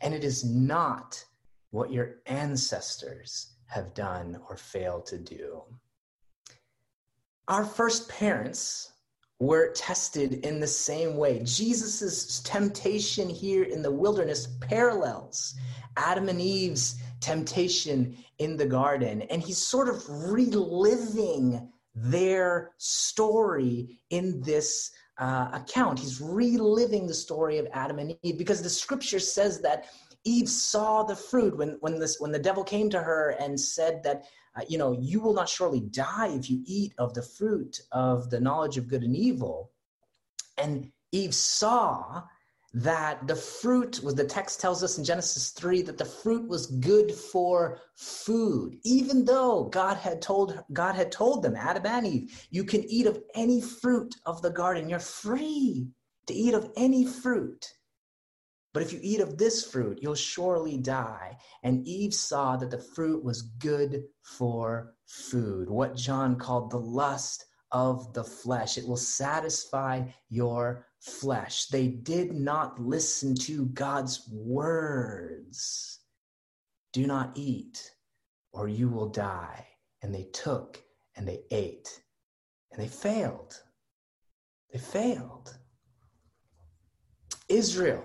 And 0.00 0.14
it 0.14 0.24
is 0.24 0.44
not 0.44 1.22
what 1.70 1.92
your 1.92 2.16
ancestors 2.26 3.54
have 3.66 3.92
done 3.92 4.40
or 4.48 4.56
failed 4.56 5.06
to 5.06 5.18
do. 5.18 5.62
Our 7.48 7.64
first 7.64 8.08
parents 8.08 8.92
were 9.40 9.72
tested 9.72 10.44
in 10.44 10.60
the 10.60 10.66
same 10.66 11.16
way. 11.16 11.42
Jesus' 11.44 12.40
temptation 12.40 13.28
here 13.28 13.64
in 13.64 13.82
the 13.82 13.90
wilderness 13.90 14.46
parallels 14.60 15.54
Adam 15.96 16.28
and 16.28 16.40
Eve's 16.40 16.96
temptation 17.20 18.16
in 18.38 18.56
the 18.56 18.66
garden. 18.66 19.22
And 19.22 19.42
he's 19.42 19.58
sort 19.58 19.88
of 19.88 20.04
reliving 20.08 21.68
their 21.94 22.72
story 22.76 23.98
in 24.10 24.40
this 24.42 24.90
uh, 25.18 25.50
account. 25.52 25.98
He's 25.98 26.20
reliving 26.20 27.06
the 27.06 27.14
story 27.14 27.58
of 27.58 27.66
Adam 27.72 27.98
and 27.98 28.16
Eve 28.22 28.38
because 28.38 28.62
the 28.62 28.70
scripture 28.70 29.18
says 29.18 29.60
that 29.62 29.86
Eve 30.24 30.48
saw 30.48 31.02
the 31.02 31.16
fruit 31.16 31.56
when, 31.56 31.78
when, 31.80 31.98
this, 31.98 32.20
when 32.20 32.30
the 32.30 32.38
devil 32.38 32.62
came 32.62 32.90
to 32.90 33.00
her 33.00 33.36
and 33.40 33.58
said 33.58 34.02
that, 34.04 34.24
uh, 34.56 34.62
you 34.68 34.78
know, 34.78 34.92
you 34.92 35.20
will 35.20 35.34
not 35.34 35.48
surely 35.48 35.80
die 35.80 36.28
if 36.28 36.50
you 36.50 36.62
eat 36.66 36.92
of 36.98 37.14
the 37.14 37.22
fruit 37.22 37.80
of 37.92 38.30
the 38.30 38.40
knowledge 38.40 38.76
of 38.76 38.88
good 38.88 39.02
and 39.02 39.16
evil. 39.16 39.70
And 40.58 40.90
Eve 41.12 41.34
saw 41.34 42.22
that 42.72 43.26
the 43.26 43.34
fruit 43.34 44.00
was 44.02 44.14
the 44.14 44.24
text 44.24 44.60
tells 44.60 44.84
us 44.84 44.96
in 44.96 45.04
Genesis 45.04 45.50
3 45.50 45.82
that 45.82 45.98
the 45.98 46.04
fruit 46.04 46.48
was 46.48 46.66
good 46.66 47.12
for 47.12 47.80
food. 47.96 48.76
Even 48.84 49.24
though 49.24 49.64
God 49.64 49.96
had 49.96 50.22
told 50.22 50.62
God 50.72 50.94
had 50.94 51.10
told 51.10 51.42
them 51.42 51.56
Adam 51.56 51.86
and 51.86 52.06
Eve 52.06 52.46
you 52.50 52.62
can 52.64 52.84
eat 52.84 53.06
of 53.06 53.20
any 53.34 53.60
fruit 53.60 54.14
of 54.24 54.40
the 54.42 54.50
garden. 54.50 54.88
You're 54.88 55.00
free 55.00 55.88
to 56.26 56.34
eat 56.34 56.54
of 56.54 56.70
any 56.76 57.04
fruit 57.04 57.66
but 58.72 58.82
if 58.82 58.92
you 58.92 59.00
eat 59.02 59.20
of 59.20 59.38
this 59.38 59.64
fruit 59.64 59.98
you'll 60.00 60.14
surely 60.14 60.76
die 60.78 61.36
and 61.62 61.86
Eve 61.86 62.14
saw 62.14 62.56
that 62.56 62.70
the 62.70 62.78
fruit 62.94 63.24
was 63.24 63.42
good 63.42 64.04
for 64.22 64.94
food 65.06 65.68
what 65.68 65.96
John 65.96 66.36
called 66.36 66.70
the 66.70 66.80
lust 66.80 67.44
of 67.72 68.12
the 68.14 68.24
flesh 68.24 68.78
it 68.78 68.86
will 68.86 68.96
satisfy 68.96 70.02
your 70.28 70.86
flesh. 71.00 71.66
They 71.66 71.88
did 71.88 72.32
not 72.32 72.80
listen 72.80 73.34
to 73.36 73.66
God's 73.66 74.28
words. 74.30 75.98
Do 76.92 77.06
not 77.06 77.32
eat, 77.34 77.90
or 78.52 78.68
you 78.68 78.88
will 78.88 79.08
die. 79.08 79.66
And 80.02 80.14
they 80.14 80.28
took 80.32 80.82
and 81.16 81.26
they 81.26 81.40
ate, 81.50 82.00
and 82.72 82.82
they 82.82 82.88
failed. 82.88 83.60
They 84.72 84.78
failed. 84.78 85.56
Israel, 87.48 88.04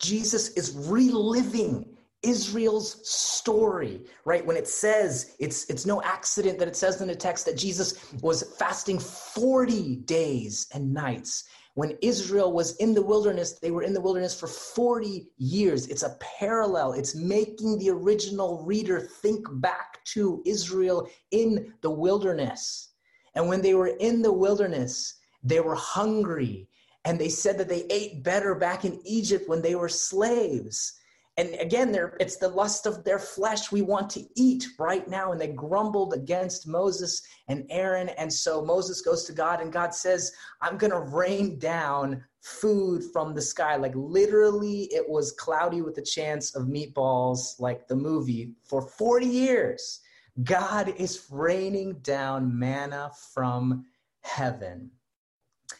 Jesus 0.00 0.50
is 0.50 0.74
reliving 0.88 1.86
Israel's 2.22 3.06
story, 3.08 4.00
right? 4.24 4.44
When 4.44 4.56
it 4.56 4.66
says, 4.66 5.36
it's, 5.38 5.68
it's 5.68 5.84
no 5.84 6.02
accident 6.02 6.58
that 6.58 6.68
it 6.68 6.76
says 6.76 7.00
in 7.00 7.08
the 7.08 7.14
text 7.14 7.44
that 7.46 7.56
Jesus 7.56 8.12
was 8.22 8.54
fasting 8.58 8.98
40 8.98 9.96
days 9.96 10.66
and 10.72 10.92
nights 10.92 11.44
when 11.74 11.98
Israel 12.02 12.52
was 12.52 12.76
in 12.76 12.94
the 12.94 13.02
wilderness, 13.02 13.58
they 13.58 13.72
were 13.72 13.82
in 13.82 13.92
the 13.92 14.00
wilderness 14.00 14.38
for 14.38 14.46
40 14.46 15.28
years. 15.38 15.88
It's 15.88 16.04
a 16.04 16.16
parallel. 16.38 16.92
It's 16.92 17.16
making 17.16 17.78
the 17.78 17.90
original 17.90 18.64
reader 18.64 19.00
think 19.00 19.44
back 19.54 20.04
to 20.06 20.40
Israel 20.46 21.08
in 21.32 21.74
the 21.82 21.90
wilderness. 21.90 22.90
And 23.34 23.48
when 23.48 23.60
they 23.60 23.74
were 23.74 23.88
in 23.98 24.22
the 24.22 24.32
wilderness, 24.32 25.16
they 25.42 25.58
were 25.58 25.74
hungry. 25.74 26.68
And 27.04 27.18
they 27.18 27.28
said 27.28 27.58
that 27.58 27.68
they 27.68 27.84
ate 27.90 28.22
better 28.22 28.54
back 28.54 28.84
in 28.84 29.00
Egypt 29.04 29.48
when 29.48 29.62
they 29.62 29.74
were 29.74 29.88
slaves. 29.88 30.94
And 31.36 31.54
again, 31.58 31.94
it's 32.20 32.36
the 32.36 32.48
lust 32.48 32.86
of 32.86 33.02
their 33.02 33.18
flesh 33.18 33.72
we 33.72 33.82
want 33.82 34.08
to 34.10 34.24
eat 34.36 34.66
right 34.78 35.06
now. 35.08 35.32
And 35.32 35.40
they 35.40 35.48
grumbled 35.48 36.14
against 36.14 36.68
Moses 36.68 37.22
and 37.48 37.66
Aaron. 37.70 38.08
And 38.10 38.32
so 38.32 38.64
Moses 38.64 39.00
goes 39.00 39.24
to 39.24 39.32
God, 39.32 39.60
and 39.60 39.72
God 39.72 39.92
says, 39.92 40.32
I'm 40.62 40.78
going 40.78 40.92
to 40.92 41.00
rain 41.00 41.58
down 41.58 42.24
food 42.40 43.02
from 43.12 43.34
the 43.34 43.42
sky. 43.42 43.74
Like 43.74 43.94
literally, 43.96 44.84
it 44.92 45.08
was 45.08 45.32
cloudy 45.32 45.82
with 45.82 45.98
a 45.98 46.02
chance 46.02 46.54
of 46.54 46.68
meatballs, 46.68 47.58
like 47.58 47.88
the 47.88 47.96
movie, 47.96 48.52
for 48.64 48.80
40 48.80 49.26
years. 49.26 50.00
God 50.44 50.94
is 50.96 51.26
raining 51.30 51.94
down 51.94 52.56
manna 52.56 53.10
from 53.32 53.86
heaven. 54.20 54.90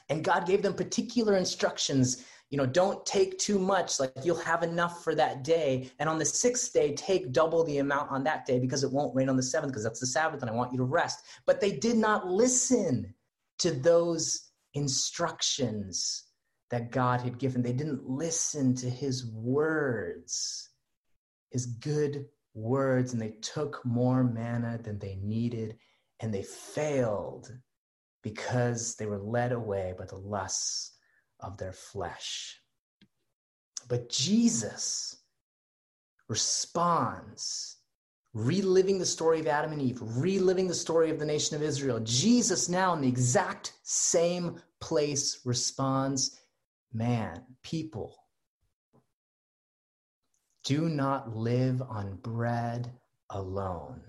And 0.08 0.25
God 0.25 0.46
gave 0.46 0.62
them 0.62 0.75
particular 0.75 1.37
instructions. 1.37 2.25
You 2.50 2.58
know 2.58 2.66
don't 2.66 3.04
take 3.06 3.38
too 3.38 3.58
much 3.58 3.99
like 3.99 4.12
you'll 4.23 4.37
have 4.37 4.62
enough 4.62 5.02
for 5.02 5.14
that 5.14 5.42
day. 5.42 5.90
And 5.99 6.08
on 6.08 6.18
the 6.18 6.25
sixth 6.25 6.73
day 6.73 6.94
take 6.94 7.32
double 7.32 7.64
the 7.64 7.78
amount 7.78 8.11
on 8.11 8.23
that 8.25 8.46
day 8.46 8.58
because 8.58 8.84
it 8.84 8.92
won't 8.92 9.14
rain 9.14 9.28
on 9.28 9.37
the 9.37 9.42
seventh 9.42 9.73
because 9.73 9.84
that's 9.84 10.00
the 10.00 10.06
sabbath 10.06 10.42
and 10.42 10.50
i 10.50 10.54
want 10.54 10.73
you 10.73 10.78
to 10.78 10.84
rest. 10.84 11.25
But 11.46 11.61
they 11.61 11.73
did 11.73 11.96
not 11.96 12.26
listen 12.26 13.14
to 13.58 13.70
those 13.70 14.50
instructions 14.75 16.25
that 16.70 16.90
god 16.90 17.20
had 17.20 17.38
given. 17.38 17.62
They 17.62 17.73
didn't 17.73 18.08
listen 18.08 18.75
to 18.76 18.90
his 18.90 19.26
words 19.26 20.70
his 21.54 21.66
good 21.66 22.26
words 22.54 23.12
and 23.12 23.23
they 23.23 23.37
took 23.40 23.80
more 23.87 24.25
manna 24.25 24.76
than 24.82 24.99
they 24.99 25.14
needed 25.23 25.76
and 26.20 26.34
they 26.34 26.42
failed 26.42 27.50
because 28.25 28.97
they 28.97 29.07
were 29.07 29.19
led 29.19 29.52
away 29.52 29.95
by 29.97 30.07
the 30.07 30.16
lusts 30.16 30.93
of 31.38 31.59
their 31.59 31.75
flesh. 31.75 32.59
But 33.87 34.09
Jesus 34.09 35.16
responds, 36.28 37.76
reliving 38.33 38.99
the 38.99 39.04
story 39.04 39.40
of 39.40 39.47
Adam 39.47 39.73
and 39.73 39.83
Eve, 39.83 39.99
reliving 40.00 40.66
the 40.66 40.75
story 40.75 41.11
of 41.11 41.19
the 41.19 41.26
nation 41.26 41.54
of 41.54 41.62
Israel. 41.62 42.00
Jesus, 42.00 42.71
now 42.71 42.95
in 42.95 43.02
the 43.02 43.09
exact 43.09 43.75
same 43.83 44.57
place, 44.81 45.40
responds 45.45 46.40
man, 46.95 47.43
people, 47.62 48.16
do 50.64 50.88
not 50.88 51.37
live 51.37 51.83
on 51.83 52.16
bread 52.23 52.90
alone. 53.28 54.00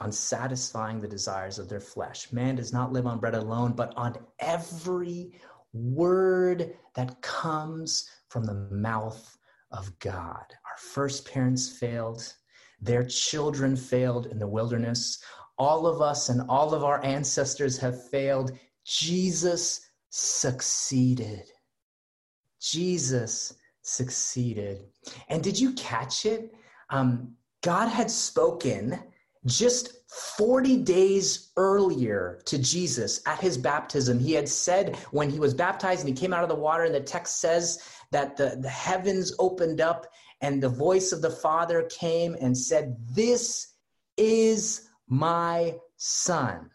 On 0.00 0.12
satisfying 0.12 1.00
the 1.00 1.08
desires 1.08 1.58
of 1.58 1.68
their 1.68 1.80
flesh. 1.80 2.32
Man 2.32 2.56
does 2.56 2.72
not 2.72 2.92
live 2.92 3.06
on 3.06 3.18
bread 3.18 3.34
alone, 3.34 3.72
but 3.72 3.94
on 3.96 4.16
every 4.38 5.32
word 5.72 6.74
that 6.94 7.20
comes 7.22 8.08
from 8.28 8.44
the 8.44 8.68
mouth 8.70 9.36
of 9.70 9.98
God. 9.98 10.44
Our 10.64 10.78
first 10.78 11.30
parents 11.30 11.78
failed, 11.78 12.34
their 12.80 13.04
children 13.04 13.76
failed 13.76 14.26
in 14.26 14.38
the 14.38 14.46
wilderness. 14.46 15.22
All 15.58 15.86
of 15.86 16.02
us 16.02 16.28
and 16.28 16.42
all 16.48 16.74
of 16.74 16.84
our 16.84 17.02
ancestors 17.04 17.78
have 17.78 18.08
failed. 18.10 18.52
Jesus 18.84 19.80
succeeded. 20.10 21.44
Jesus 22.60 23.54
succeeded. 23.82 24.84
And 25.28 25.42
did 25.42 25.58
you 25.58 25.72
catch 25.74 26.26
it? 26.26 26.54
Um, 26.90 27.34
God 27.62 27.88
had 27.88 28.10
spoken 28.10 29.00
just 29.46 29.92
40 30.36 30.78
days 30.78 31.52
earlier 31.56 32.40
to 32.46 32.58
Jesus 32.58 33.20
at 33.26 33.40
his 33.40 33.56
baptism. 33.56 34.18
He 34.18 34.32
had 34.32 34.48
said 34.48 34.96
when 35.10 35.30
he 35.30 35.38
was 35.38 35.54
baptized 35.54 36.00
and 36.00 36.08
he 36.08 36.14
came 36.14 36.32
out 36.32 36.42
of 36.42 36.48
the 36.48 36.54
water, 36.54 36.84
and 36.84 36.94
the 36.94 37.00
text 37.00 37.40
says 37.40 37.80
that 38.10 38.36
the, 38.36 38.58
the 38.60 38.68
heavens 38.68 39.32
opened 39.38 39.80
up 39.80 40.06
and 40.40 40.62
the 40.62 40.68
voice 40.68 41.12
of 41.12 41.22
the 41.22 41.30
Father 41.30 41.82
came 41.84 42.36
and 42.40 42.56
said, 42.56 42.96
This 43.14 43.74
is 44.16 44.88
my 45.08 45.76
son. 45.96 46.70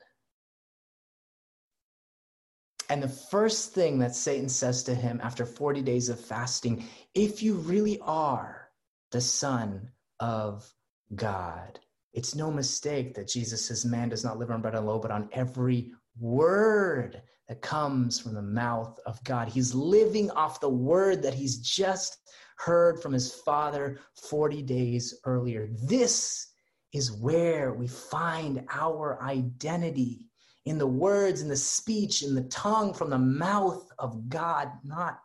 And 2.90 3.01
the 3.01 3.08
first 3.08 3.74
thing 3.74 4.00
that 4.00 4.16
Satan 4.16 4.50
says 4.50 4.84
to 4.84 4.96
him 4.96 5.22
after 5.24 5.46
40 5.46 5.82
days 5.82 6.10
of 6.10 6.20
fasting, 6.20 6.86
if 7.13 7.42
you 7.42 7.54
really 7.56 8.00
are 8.01 8.70
the 9.12 9.22
Son 9.22 9.92
of 10.20 10.70
God, 11.16 11.80
it's 12.13 12.36
no 12.36 12.51
mistake 12.51 13.13
that 13.15 13.27
Jesus 13.27 13.65
says, 13.65 13.86
Man 13.86 14.10
does 14.10 14.24
not 14.24 14.38
live 14.38 14.51
on 14.51 14.62
bread 14.62 14.75
alone, 14.75 15.01
but 15.01 15.12
on 15.12 15.30
every 15.32 15.91
word 16.20 17.22
that 17.48 17.62
comes 17.62 18.20
from 18.20 18.34
the 18.34 18.41
mouth 18.41 19.00
of 19.06 19.24
God. 19.24 19.48
He's 19.48 19.74
living 19.74 20.30
off 20.32 20.60
the 20.60 20.70
word 20.70 21.22
that 21.24 21.34
he's 21.34 21.58
just 21.58 22.18
heard 22.58 23.01
from 23.01 23.13
his 23.13 23.34
Father 23.34 24.00
40 24.30 24.62
days 24.62 25.20
earlier. 25.25 25.70
This 25.84 26.48
is 26.94 27.12
where 27.12 27.74
we 27.74 27.88
find 27.88 28.65
our 28.72 29.22
identity 29.24 30.27
in 30.65 30.77
the 30.77 30.88
words, 30.88 31.41
in 31.41 31.48
the 31.48 31.56
speech, 31.56 32.22
in 32.24 32.36
the 32.36 32.44
tongue 32.44 32.94
from 32.94 33.10
the 33.10 33.18
mouth 33.18 33.89
of 33.98 34.30
God, 34.30 34.70
not 34.84 35.20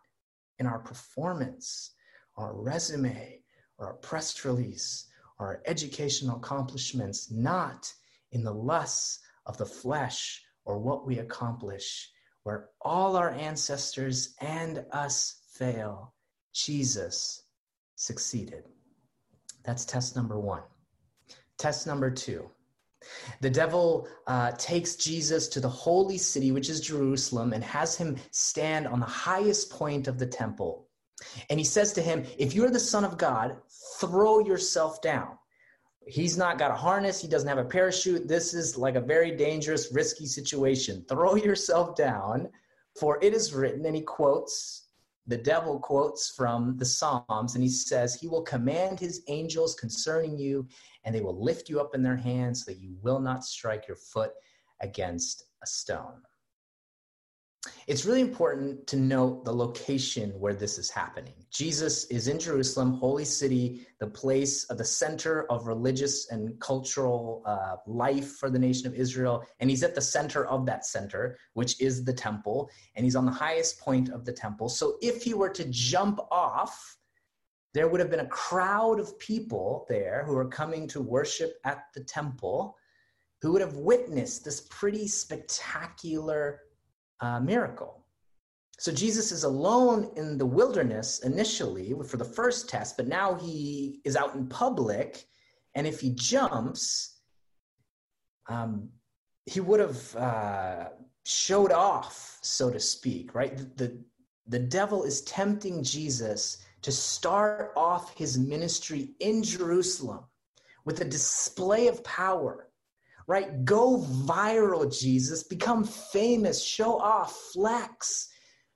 in 0.59 0.66
our 0.66 0.78
performance, 0.78 1.93
our 2.37 2.55
resume, 2.55 3.43
or 3.78 3.88
our 3.88 3.95
press 3.95 4.45
release, 4.45 5.09
our 5.38 5.62
educational 5.66 6.37
accomplishments, 6.37 7.31
not 7.31 7.93
in 8.33 8.43
the 8.43 8.55
lusts 8.55 9.21
of 9.47 9.57
the 9.59 9.66
flesh 9.66 10.43
or 10.64 10.78
what 10.78 11.07
we 11.07 11.19
accomplish, 11.19 12.11
where 12.43 12.69
all 12.81 13.16
our 13.16 13.31
ancestors 13.31 14.35
and 14.40 14.85
us 14.93 15.43
fail. 15.52 16.14
Jesus 16.52 17.43
succeeded. 17.97 18.64
That's 19.64 19.85
test 19.85 20.16
number 20.16 20.38
one. 20.38 20.62
Test 21.59 21.87
number 21.87 22.11
two. 22.11 22.50
The 23.40 23.50
devil 23.50 24.09
uh, 24.26 24.52
takes 24.52 24.97
Jesus 24.97 25.49
to 25.49 25.61
the 25.61 25.69
holy 25.69 26.19
city, 26.19 26.50
which 26.50 26.69
is 26.69 26.81
Jerusalem, 26.81 27.52
and 27.52 27.62
has 27.62 27.97
him 27.97 28.16
stand 28.31 28.87
on 28.87 29.00
the 29.00 29.07
highest 29.07 29.71
point 29.71 30.09
of 30.09 30.19
the 30.19 30.26
temple. 30.26 30.86
And 31.51 31.59
he 31.59 31.65
says 31.65 31.93
to 31.95 32.03
him, 32.03 32.25
If 32.39 32.55
you're 32.55 32.71
the 32.71 32.81
Son 32.81 33.05
of 33.05 33.19
God, 33.19 33.57
throw 34.01 34.41
yourself 34.41 35.01
down. 35.01 35.39
He's 36.07 36.39
not 36.39 36.59
got 36.59 36.71
a 36.71 36.75
harness, 36.75 37.21
he 37.21 37.29
doesn't 37.29 37.49
have 37.49 37.59
a 37.59 37.65
parachute. 37.65 38.29
This 38.29 38.55
is 38.55 38.77
like 38.77 38.95
a 38.95 39.01
very 39.01 39.33
dangerous, 39.33 39.93
risky 39.93 40.27
situation. 40.27 41.05
Throw 41.09 41.35
yourself 41.37 41.97
down, 41.97 42.49
for 42.99 43.19
it 43.23 43.35
is 43.35 43.53
written, 43.53 43.85
and 43.87 43.97
he 43.97 44.03
quotes, 44.03 44.87
the 45.29 45.37
devil 45.37 45.81
quotes 45.81 46.31
from 46.31 46.76
the 46.76 46.85
Psalms, 46.85 47.55
and 47.55 47.63
he 47.63 47.69
says, 47.69 48.15
He 48.15 48.29
will 48.29 48.43
command 48.43 49.00
his 49.00 49.23
angels 49.26 49.75
concerning 49.75 50.39
you, 50.39 50.69
and 51.05 51.13
they 51.13 51.21
will 51.21 51.43
lift 51.43 51.69
you 51.69 51.81
up 51.81 51.95
in 51.95 52.02
their 52.02 52.17
hands 52.17 52.65
so 52.65 52.71
that 52.71 52.81
you 52.81 52.95
will 53.02 53.19
not 53.19 53.45
strike 53.45 53.89
your 53.89 53.97
foot 53.97 54.31
against 54.81 55.47
a 55.65 55.67
stone. 55.67 56.23
It's 57.87 58.05
really 58.05 58.21
important 58.21 58.87
to 58.89 58.97
note 58.97 59.45
the 59.45 59.52
location 59.52 60.31
where 60.39 60.55
this 60.55 60.79
is 60.79 60.91
happening. 60.91 61.35
Jesus 61.50 62.05
is 62.07 62.29
in 62.29 62.39
Jerusalem, 62.39 62.95
holy 62.95 63.25
city, 63.25 63.87
the 64.00 64.07
place 64.07 64.65
of 64.65 64.79
the 64.79 64.85
center 64.85 65.50
of 65.50 65.67
religious 65.67 66.31
and 66.31 66.59
cultural 66.61 67.43
uh, 67.47 67.76
life 67.87 68.37
for 68.37 68.50
the 68.50 68.59
nation 68.59 68.87
of 68.87 68.95
Israel. 68.95 69.45
And 69.61 69.71
he's 69.71 69.83
at 69.83 69.95
the 69.95 70.00
center 70.00 70.47
of 70.47 70.67
that 70.67 70.85
center, 70.85 71.39
which 71.55 71.81
is 71.81 72.05
the 72.05 72.13
temple. 72.13 72.71
And 72.95 73.05
he's 73.05 73.17
on 73.17 73.26
the 73.26 73.33
highest 73.33 73.81
point 73.81 74.09
of 74.11 74.25
the 74.25 74.33
temple. 74.33 74.69
So 74.69 74.97
if 75.00 75.23
he 75.23 75.35
were 75.35 75.50
to 75.50 75.65
jump 75.71 76.19
off, 76.31 76.97
there 77.75 77.89
would 77.89 78.00
have 78.00 78.11
been 78.11 78.21
a 78.21 78.29
crowd 78.29 79.00
of 79.00 79.19
people 79.19 79.87
there 79.89 80.25
who 80.26 80.37
are 80.37 80.49
coming 80.49 80.89
to 80.89 81.00
worship 81.00 81.55
at 81.65 81.85
the 81.95 82.02
temple 82.05 82.76
who 83.43 83.52
would 83.52 83.61
have 83.61 83.76
witnessed 83.76 84.45
this 84.45 84.67
pretty 84.71 85.07
spectacular 85.07 86.61
uh, 87.21 87.41
miracle. 87.41 88.05
So 88.79 88.93
Jesus 88.93 89.33
is 89.33 89.45
alone 89.45 90.11
in 90.17 90.37
the 90.37 90.45
wilderness 90.45 91.21
initially 91.21 91.95
for 92.07 92.19
the 92.19 92.25
first 92.25 92.69
test, 92.69 92.97
but 92.97 93.09
now 93.09 93.35
he 93.35 94.00
is 94.05 94.17
out 94.17 94.35
in 94.35 94.47
public. 94.49 95.26
And 95.75 95.87
if 95.87 96.00
he 96.00 96.11
jumps, 96.11 97.21
um, 98.49 98.91
he 99.47 99.61
would 99.61 99.81
have 99.81 100.17
uh, 100.17 100.89
showed 101.25 101.73
off, 101.73 102.39
so 102.43 102.71
to 102.71 102.79
speak, 102.79 103.35
right? 103.35 103.57
The, 103.76 103.99
the 104.47 104.59
devil 104.59 105.05
is 105.05 105.23
tempting 105.23 105.83
Jesus 105.83 106.59
to 106.83 106.93
start 106.93 107.73
off 107.76 108.17
his 108.17 108.39
ministry 108.39 109.15
in 109.21 109.43
Jerusalem 109.43 110.21
with 110.85 111.00
a 111.00 111.05
display 111.05 111.89
of 111.89 112.05
power 112.05 112.66
right? 113.26 113.65
Go 113.65 113.99
viral, 113.99 114.93
Jesus. 115.00 115.43
Become 115.43 115.84
famous. 115.84 116.62
Show 116.62 116.99
off, 116.99 117.34
flex. 117.52 118.28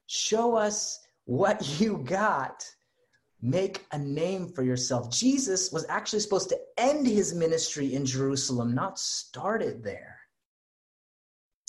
Show 0.06 0.56
us 0.56 1.00
what 1.24 1.80
you 1.80 1.98
got. 1.98 2.64
Make 3.42 3.86
a 3.92 3.98
name 3.98 4.48
for 4.48 4.62
yourself. 4.62 5.10
Jesus 5.10 5.72
was 5.72 5.86
actually 5.88 6.20
supposed 6.20 6.50
to 6.50 6.58
end 6.76 7.06
his 7.06 7.32
ministry 7.34 7.94
in 7.94 8.04
Jerusalem, 8.04 8.74
not 8.74 8.98
start 8.98 9.62
it 9.62 9.82
there. 9.82 10.18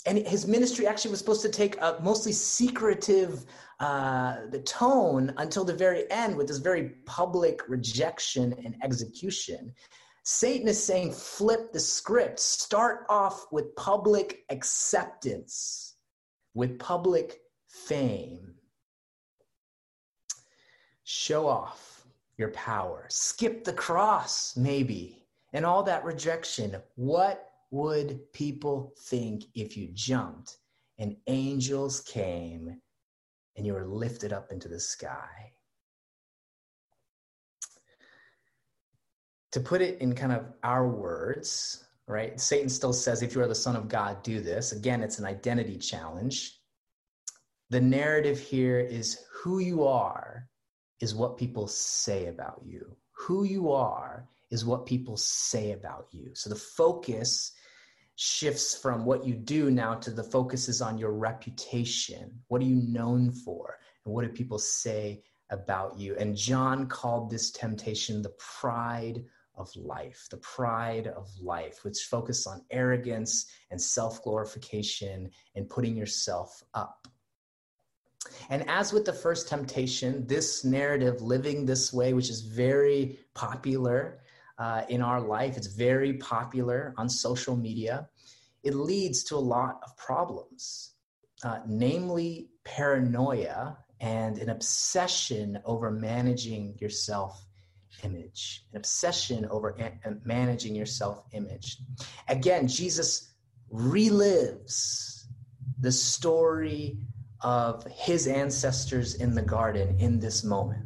And 0.04 0.18
his 0.18 0.46
ministry 0.46 0.86
actually 0.86 1.12
was 1.12 1.20
supposed 1.20 1.42
to 1.42 1.48
take 1.48 1.80
a 1.80 1.98
mostly 2.02 2.32
secretive 2.32 3.46
uh, 3.78 4.46
the 4.50 4.60
tone 4.60 5.32
until 5.38 5.64
the 5.64 5.74
very 5.74 6.10
end 6.10 6.36
with 6.36 6.48
this 6.48 6.58
very 6.58 6.90
public 7.06 7.68
rejection 7.68 8.52
and 8.64 8.76
execution. 8.82 9.72
Satan 10.24 10.68
is 10.68 10.82
saying, 10.82 11.12
flip 11.12 11.72
the 11.72 11.80
script. 11.80 12.38
Start 12.38 13.06
off 13.08 13.46
with 13.50 13.74
public 13.74 14.44
acceptance, 14.50 15.96
with 16.54 16.78
public 16.78 17.40
fame. 17.68 18.54
Show 21.04 21.48
off 21.48 22.06
your 22.38 22.50
power. 22.50 23.06
Skip 23.08 23.64
the 23.64 23.72
cross, 23.72 24.56
maybe, 24.56 25.26
and 25.52 25.66
all 25.66 25.82
that 25.82 26.04
rejection. 26.04 26.76
What 26.94 27.50
would 27.70 28.32
people 28.32 28.94
think 28.98 29.44
if 29.54 29.76
you 29.76 29.88
jumped 29.92 30.58
and 30.98 31.16
angels 31.26 32.00
came 32.00 32.80
and 33.56 33.66
you 33.66 33.72
were 33.74 33.86
lifted 33.86 34.32
up 34.32 34.52
into 34.52 34.68
the 34.68 34.78
sky? 34.78 35.52
To 39.52 39.60
put 39.60 39.82
it 39.82 40.00
in 40.00 40.14
kind 40.14 40.32
of 40.32 40.46
our 40.62 40.88
words, 40.88 41.84
right? 42.06 42.40
Satan 42.40 42.68
still 42.68 42.92
says, 42.92 43.22
if 43.22 43.34
you 43.34 43.42
are 43.42 43.48
the 43.48 43.54
Son 43.54 43.76
of 43.76 43.88
God, 43.88 44.22
do 44.22 44.40
this. 44.40 44.72
Again, 44.72 45.02
it's 45.02 45.18
an 45.18 45.26
identity 45.26 45.78
challenge. 45.78 46.58
The 47.70 47.80
narrative 47.80 48.38
here 48.38 48.80
is 48.80 49.24
who 49.32 49.60
you 49.60 49.84
are 49.86 50.48
is 51.00 51.14
what 51.14 51.38
people 51.38 51.66
say 51.66 52.26
about 52.26 52.62
you. 52.64 52.96
Who 53.12 53.44
you 53.44 53.72
are 53.72 54.28
is 54.50 54.64
what 54.64 54.86
people 54.86 55.16
say 55.16 55.72
about 55.72 56.06
you. 56.10 56.30
So 56.34 56.50
the 56.50 56.56
focus 56.56 57.52
shifts 58.16 58.76
from 58.76 59.04
what 59.04 59.24
you 59.24 59.34
do 59.34 59.70
now 59.70 59.94
to 59.94 60.10
the 60.10 60.22
focus 60.22 60.68
is 60.68 60.82
on 60.82 60.98
your 60.98 61.12
reputation. 61.12 62.30
What 62.48 62.60
are 62.60 62.66
you 62.66 62.82
known 62.86 63.32
for? 63.32 63.78
And 64.04 64.14
what 64.14 64.24
do 64.24 64.30
people 64.30 64.58
say 64.58 65.22
about 65.50 65.98
you? 65.98 66.14
And 66.16 66.36
John 66.36 66.88
called 66.88 67.30
this 67.30 67.50
temptation 67.50 68.22
the 68.22 68.34
pride 68.38 69.24
of 69.56 69.74
life, 69.76 70.26
the 70.30 70.38
pride 70.38 71.06
of 71.06 71.28
life, 71.40 71.84
which 71.84 72.00
focus 72.04 72.46
on 72.46 72.64
arrogance 72.70 73.46
and 73.70 73.80
self 73.80 74.22
glorification 74.22 75.30
and 75.54 75.68
putting 75.68 75.96
yourself 75.96 76.62
up. 76.74 77.06
And 78.48 78.68
as 78.68 78.92
with 78.92 79.04
the 79.04 79.12
first 79.12 79.48
temptation, 79.48 80.26
this 80.26 80.64
narrative, 80.64 81.20
living 81.20 81.66
this 81.66 81.92
way, 81.92 82.12
which 82.12 82.30
is 82.30 82.40
very 82.40 83.18
popular, 83.34 84.22
uh, 84.58 84.82
in 84.88 85.02
our 85.02 85.20
life. 85.20 85.56
It's 85.56 85.66
very 85.66 86.14
popular 86.14 86.94
on 86.96 87.08
social 87.08 87.56
media. 87.56 88.08
It 88.62 88.74
leads 88.74 89.24
to 89.24 89.36
a 89.36 89.38
lot 89.56 89.80
of 89.82 89.96
problems, 89.96 90.92
uh, 91.42 91.60
namely 91.66 92.50
paranoia 92.64 93.78
and 94.00 94.38
an 94.38 94.50
obsession 94.50 95.58
over 95.64 95.90
managing 95.90 96.76
your 96.80 96.90
self 96.90 97.44
image, 98.02 98.64
an 98.72 98.78
obsession 98.78 99.46
over 99.46 99.76
managing 100.24 100.74
your 100.74 100.86
self 100.86 101.24
image. 101.32 101.78
Again, 102.28 102.68
Jesus 102.68 103.32
relives 103.72 105.24
the 105.80 105.92
story 105.92 106.98
of 107.40 107.84
his 107.90 108.26
ancestors 108.26 109.16
in 109.16 109.34
the 109.34 109.42
garden 109.42 109.98
in 109.98 110.20
this 110.20 110.44
moment. 110.44 110.84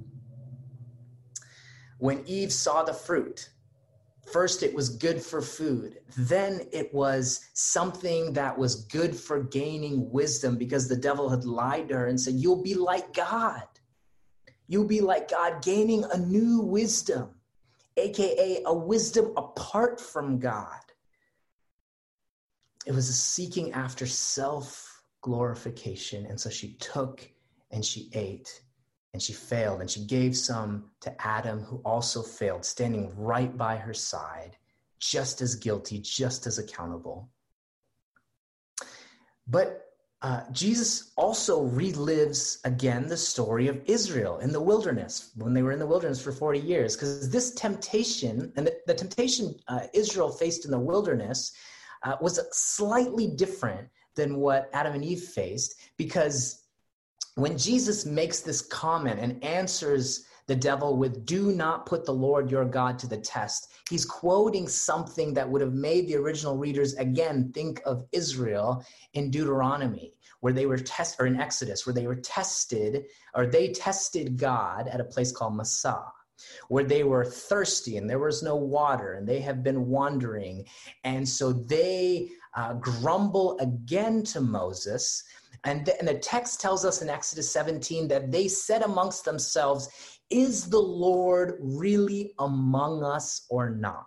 When 1.98 2.22
Eve 2.26 2.52
saw 2.52 2.82
the 2.82 2.94
fruit, 2.94 3.50
first 4.32 4.62
it 4.62 4.74
was 4.74 4.88
good 4.88 5.22
for 5.22 5.40
food, 5.40 5.98
then 6.16 6.62
it 6.72 6.92
was 6.92 7.48
something 7.54 8.32
that 8.34 8.56
was 8.56 8.84
good 8.86 9.14
for 9.14 9.42
gaining 9.42 10.10
wisdom 10.10 10.56
because 10.56 10.88
the 10.88 10.96
devil 10.96 11.28
had 11.28 11.44
lied 11.44 11.88
to 11.88 11.96
her 11.96 12.06
and 12.06 12.20
said, 12.20 12.34
You'll 12.34 12.62
be 12.62 12.74
like 12.74 13.14
God. 13.14 13.62
You'll 14.68 14.84
be 14.86 15.00
like 15.00 15.30
God, 15.30 15.62
gaining 15.62 16.04
a 16.04 16.18
new 16.18 16.60
wisdom, 16.60 17.30
aka 17.96 18.62
a 18.64 18.74
wisdom 18.74 19.32
apart 19.36 20.00
from 20.00 20.38
God. 20.38 20.80
It 22.84 22.92
was 22.92 23.08
a 23.08 23.12
seeking 23.12 23.72
after 23.72 24.06
self 24.06 25.02
glorification. 25.20 26.26
And 26.26 26.40
so 26.40 26.50
she 26.50 26.74
took 26.74 27.28
and 27.70 27.84
she 27.84 28.10
ate 28.14 28.62
and 29.12 29.22
she 29.22 29.32
failed 29.32 29.80
and 29.80 29.90
she 29.90 30.04
gave 30.04 30.36
some 30.36 30.90
to 31.00 31.26
Adam, 31.26 31.60
who 31.60 31.80
also 31.84 32.22
failed, 32.22 32.64
standing 32.64 33.12
right 33.16 33.56
by 33.56 33.76
her 33.76 33.94
side, 33.94 34.56
just 34.98 35.40
as 35.40 35.54
guilty, 35.54 35.98
just 35.98 36.46
as 36.46 36.58
accountable. 36.58 37.28
But 39.46 39.85
uh, 40.22 40.40
Jesus 40.50 41.12
also 41.16 41.66
relives 41.68 42.58
again 42.64 43.06
the 43.06 43.16
story 43.16 43.68
of 43.68 43.82
Israel 43.84 44.38
in 44.38 44.50
the 44.50 44.60
wilderness 44.60 45.32
when 45.36 45.52
they 45.52 45.62
were 45.62 45.72
in 45.72 45.78
the 45.78 45.86
wilderness 45.86 46.22
for 46.22 46.32
40 46.32 46.58
years. 46.58 46.96
Because 46.96 47.30
this 47.30 47.52
temptation, 47.52 48.52
and 48.56 48.66
the, 48.66 48.76
the 48.86 48.94
temptation 48.94 49.54
uh, 49.68 49.80
Israel 49.92 50.30
faced 50.30 50.64
in 50.64 50.70
the 50.70 50.78
wilderness, 50.78 51.52
uh, 52.02 52.16
was 52.20 52.40
slightly 52.52 53.26
different 53.26 53.88
than 54.14 54.36
what 54.36 54.70
Adam 54.72 54.94
and 54.94 55.04
Eve 55.04 55.22
faced 55.22 55.78
because 55.96 56.62
when 57.34 57.58
Jesus 57.58 58.06
makes 58.06 58.40
this 58.40 58.62
comment 58.62 59.20
and 59.20 59.42
answers 59.44 60.24
the 60.46 60.56
devil 60.56 60.96
with, 60.96 61.24
Do 61.24 61.52
not 61.52 61.86
put 61.86 62.04
the 62.04 62.12
Lord 62.12 62.50
your 62.50 62.64
God 62.64 62.98
to 63.00 63.06
the 63.06 63.16
test, 63.16 63.72
he's 63.88 64.04
quoting 64.04 64.68
something 64.68 65.34
that 65.34 65.48
would 65.48 65.60
have 65.60 65.74
made 65.74 66.08
the 66.08 66.16
original 66.16 66.56
readers 66.56 66.94
again 66.94 67.50
think 67.52 67.80
of 67.84 68.04
Israel 68.12 68.84
in 69.14 69.30
Deuteronomy, 69.30 70.14
where 70.40 70.52
they 70.52 70.66
were 70.66 70.78
tested, 70.78 71.20
or 71.20 71.26
in 71.26 71.40
Exodus, 71.40 71.86
where 71.86 71.94
they 71.94 72.06
were 72.06 72.16
tested, 72.16 73.04
or 73.34 73.46
they 73.46 73.72
tested 73.72 74.38
God 74.38 74.88
at 74.88 75.00
a 75.00 75.04
place 75.04 75.32
called 75.32 75.56
Massah 75.56 76.04
where 76.68 76.84
they 76.84 77.02
were 77.02 77.24
thirsty 77.24 77.96
and 77.96 78.08
there 78.08 78.18
was 78.18 78.42
no 78.42 78.56
water 78.56 79.14
and 79.14 79.26
they 79.26 79.40
have 79.40 79.62
been 79.62 79.86
wandering. 79.86 80.64
And 81.04 81.28
so 81.28 81.52
they 81.52 82.30
uh, 82.54 82.74
grumble 82.74 83.58
again 83.58 84.22
to 84.24 84.40
Moses. 84.40 85.24
And 85.64 85.88
and 85.98 86.06
the 86.06 86.18
text 86.18 86.60
tells 86.60 86.84
us 86.84 87.02
in 87.02 87.08
Exodus 87.08 87.50
17 87.50 88.08
that 88.08 88.30
they 88.30 88.48
said 88.48 88.82
amongst 88.82 89.24
themselves, 89.24 89.88
Is 90.30 90.68
the 90.68 90.80
Lord 90.80 91.58
really 91.60 92.32
among 92.38 93.04
us 93.04 93.46
or 93.48 93.70
not? 93.70 94.06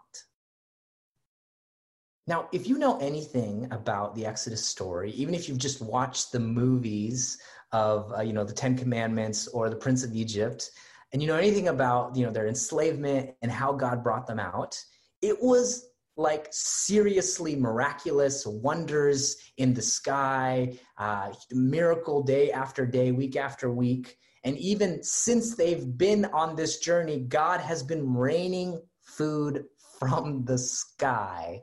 Now, 2.27 2.47
if 2.51 2.67
you 2.67 2.77
know 2.77 2.97
anything 2.99 3.67
about 3.71 4.13
the 4.15 4.25
Exodus 4.25 4.65
story, 4.65 5.11
even 5.11 5.33
if 5.33 5.49
you've 5.49 5.57
just 5.57 5.81
watched 5.81 6.31
the 6.31 6.39
movies 6.39 7.39
of, 7.71 8.13
uh, 8.15 8.21
you 8.21 8.33
know, 8.33 8.43
the 8.43 8.53
Ten 8.53 8.77
Commandments 8.77 9.47
or 9.47 9.69
the 9.69 9.75
Prince 9.75 10.03
of 10.03 10.13
Egypt, 10.13 10.69
and 11.11 11.21
you 11.21 11.27
know 11.27 11.35
anything 11.35 11.69
about 11.69 12.15
you 12.15 12.25
know 12.25 12.31
their 12.31 12.47
enslavement 12.47 13.31
and 13.41 13.51
how 13.51 13.71
god 13.71 14.03
brought 14.03 14.27
them 14.27 14.39
out 14.39 14.77
it 15.21 15.41
was 15.41 15.87
like 16.17 16.47
seriously 16.51 17.55
miraculous 17.55 18.45
wonders 18.45 19.37
in 19.57 19.73
the 19.73 19.81
sky 19.81 20.77
uh, 20.97 21.31
miracle 21.51 22.21
day 22.21 22.51
after 22.51 22.85
day 22.85 23.11
week 23.11 23.35
after 23.35 23.71
week 23.71 24.17
and 24.43 24.57
even 24.57 25.03
since 25.03 25.55
they've 25.55 25.97
been 25.97 26.25
on 26.25 26.55
this 26.55 26.79
journey 26.79 27.19
god 27.19 27.59
has 27.59 27.83
been 27.83 28.13
raining 28.13 28.81
food 29.01 29.65
from 29.99 30.45
the 30.45 30.57
sky. 30.57 31.61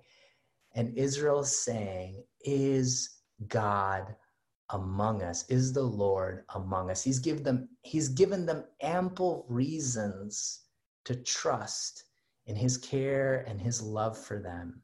And 0.74 0.96
israel 0.96 1.40
is 1.40 1.64
saying 1.64 2.22
is 2.44 3.18
god 3.48 4.14
among 4.70 5.22
us? 5.22 5.48
Is 5.48 5.72
the 5.72 5.82
lord 5.82 6.44
among 6.54 6.90
us? 6.90 7.02
He's 7.02 7.18
given 7.18 7.42
them 7.42 7.68
he's 7.82 8.08
given 8.08 8.44
them 8.44 8.64
ample 8.82 9.46
reasons 9.48 10.64
to 11.06 11.14
trust 11.14 12.04
in 12.46 12.56
his 12.56 12.76
care 12.76 13.44
and 13.48 13.60
his 13.60 13.80
love 13.80 14.18
for 14.18 14.38
them. 14.38 14.82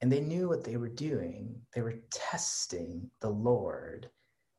And 0.00 0.10
they 0.10 0.20
knew 0.20 0.48
what 0.48 0.64
they 0.64 0.76
were 0.76 0.88
doing. 0.88 1.54
They 1.74 1.82
were 1.82 2.02
testing 2.10 3.10
the 3.20 3.30
lord 3.30 4.10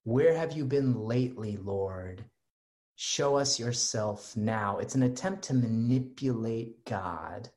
where 0.04 0.36
have 0.36 0.54
you 0.54 0.66
been 0.66 0.94
lately 1.06 1.58
lord 1.58 2.26
show 2.96 3.38
us 3.38 3.60
yourself 3.60 4.36
now 4.36 4.78
it's 4.78 4.96
an 4.96 5.04
attempt 5.04 5.44
to 5.44 5.54
manipulate 5.54 6.86
god 6.86 7.50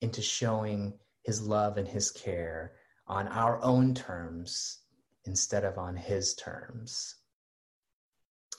into 0.00 0.22
showing 0.22 0.92
his 1.22 1.42
love 1.42 1.76
and 1.76 1.88
his 1.88 2.10
care 2.10 2.72
on 3.08 3.28
our 3.28 3.62
own 3.62 3.94
terms 3.94 4.80
instead 5.26 5.64
of 5.64 5.78
on 5.78 5.96
his 5.96 6.34
terms. 6.34 7.16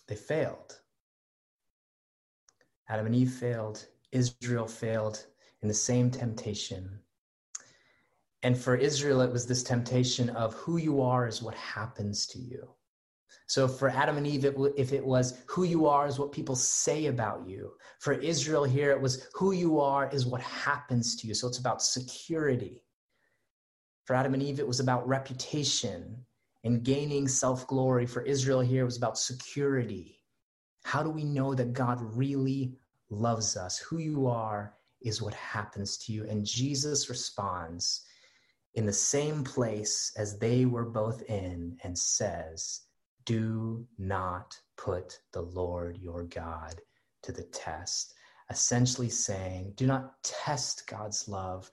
They 0.08 0.16
failed. 0.16 0.80
Adam 2.90 3.06
and 3.06 3.16
Eve 3.16 3.32
failed. 3.32 3.86
Israel 4.12 4.68
failed 4.68 5.26
in 5.62 5.68
the 5.68 5.74
same 5.74 6.12
temptation. 6.12 7.00
And 8.44 8.58
for 8.58 8.76
Israel, 8.76 9.22
it 9.22 9.32
was 9.32 9.48
this 9.48 9.64
temptation 9.64 10.30
of 10.30 10.54
who 10.54 10.78
you 10.78 11.02
are 11.02 11.28
is 11.28 11.42
what 11.42 11.56
happens 11.56 12.28
to 12.28 12.40
you. 12.40 12.70
So 13.48 13.68
for 13.68 13.90
Adam 13.90 14.18
and 14.18 14.28
Eve, 14.28 14.44
it 14.46 14.52
w- 14.52 14.74
if 14.78 14.92
it 14.92 15.06
was 15.06 15.42
who 15.48 15.64
you 15.64 15.88
are 15.88 16.06
is 16.06 16.20
what 16.20 16.34
people 16.34 16.56
say 16.56 17.06
about 17.06 17.48
you. 17.48 17.72
For 18.00 18.14
Israel 18.14 18.66
here, 18.66 18.92
it 18.92 19.02
was 19.02 19.28
who 19.34 19.54
you 19.54 19.80
are 19.80 20.10
is 20.10 20.26
what 20.26 20.42
happens 20.42 21.16
to 21.18 21.28
you. 21.28 21.34
So 21.34 21.48
it's 21.48 21.58
about 21.58 21.82
security. 21.82 22.84
For 24.06 24.16
Adam 24.16 24.34
and 24.34 24.44
Eve, 24.44 24.60
it 24.60 24.68
was 24.68 24.82
about 24.82 25.08
reputation 25.08 26.26
and 26.66 26.84
gaining 26.84 27.28
self 27.28 27.66
glory. 27.68 28.06
For 28.06 28.22
Israel 28.22 28.60
here 28.60 28.82
it 28.82 28.86
was 28.86 28.98
about 28.98 29.18
security. 29.18 30.22
How 30.84 31.02
do 31.02 31.10
we 31.10 31.24
know 31.24 31.54
that 31.54 31.74
God 31.74 32.00
really 32.02 32.76
loves 33.10 33.56
us? 33.56 33.78
Who 33.78 33.98
you 33.98 34.28
are 34.28 34.76
is 35.02 35.22
what 35.22 35.34
happens 35.34 35.98
to 36.00 36.12
you. 36.12 36.26
And 36.26 36.46
Jesus 36.46 37.10
responds 37.10 38.04
in 38.74 38.86
the 38.86 38.94
same 38.94 39.44
place 39.44 40.12
as 40.18 40.38
they 40.38 40.66
were 40.66 40.86
both 40.86 41.22
in 41.24 41.78
and 41.84 41.98
says, 41.98 42.82
Do 43.28 43.86
not 43.98 44.58
put 44.78 45.20
the 45.34 45.42
Lord 45.42 45.98
your 45.98 46.24
God 46.24 46.82
to 47.24 47.34
the 47.34 47.44
test. 47.44 48.14
Essentially 48.50 49.10
saying, 49.10 49.74
Do 49.76 49.86
not 49.86 50.24
test 50.24 50.88
God's 50.88 51.28
love, 51.28 51.70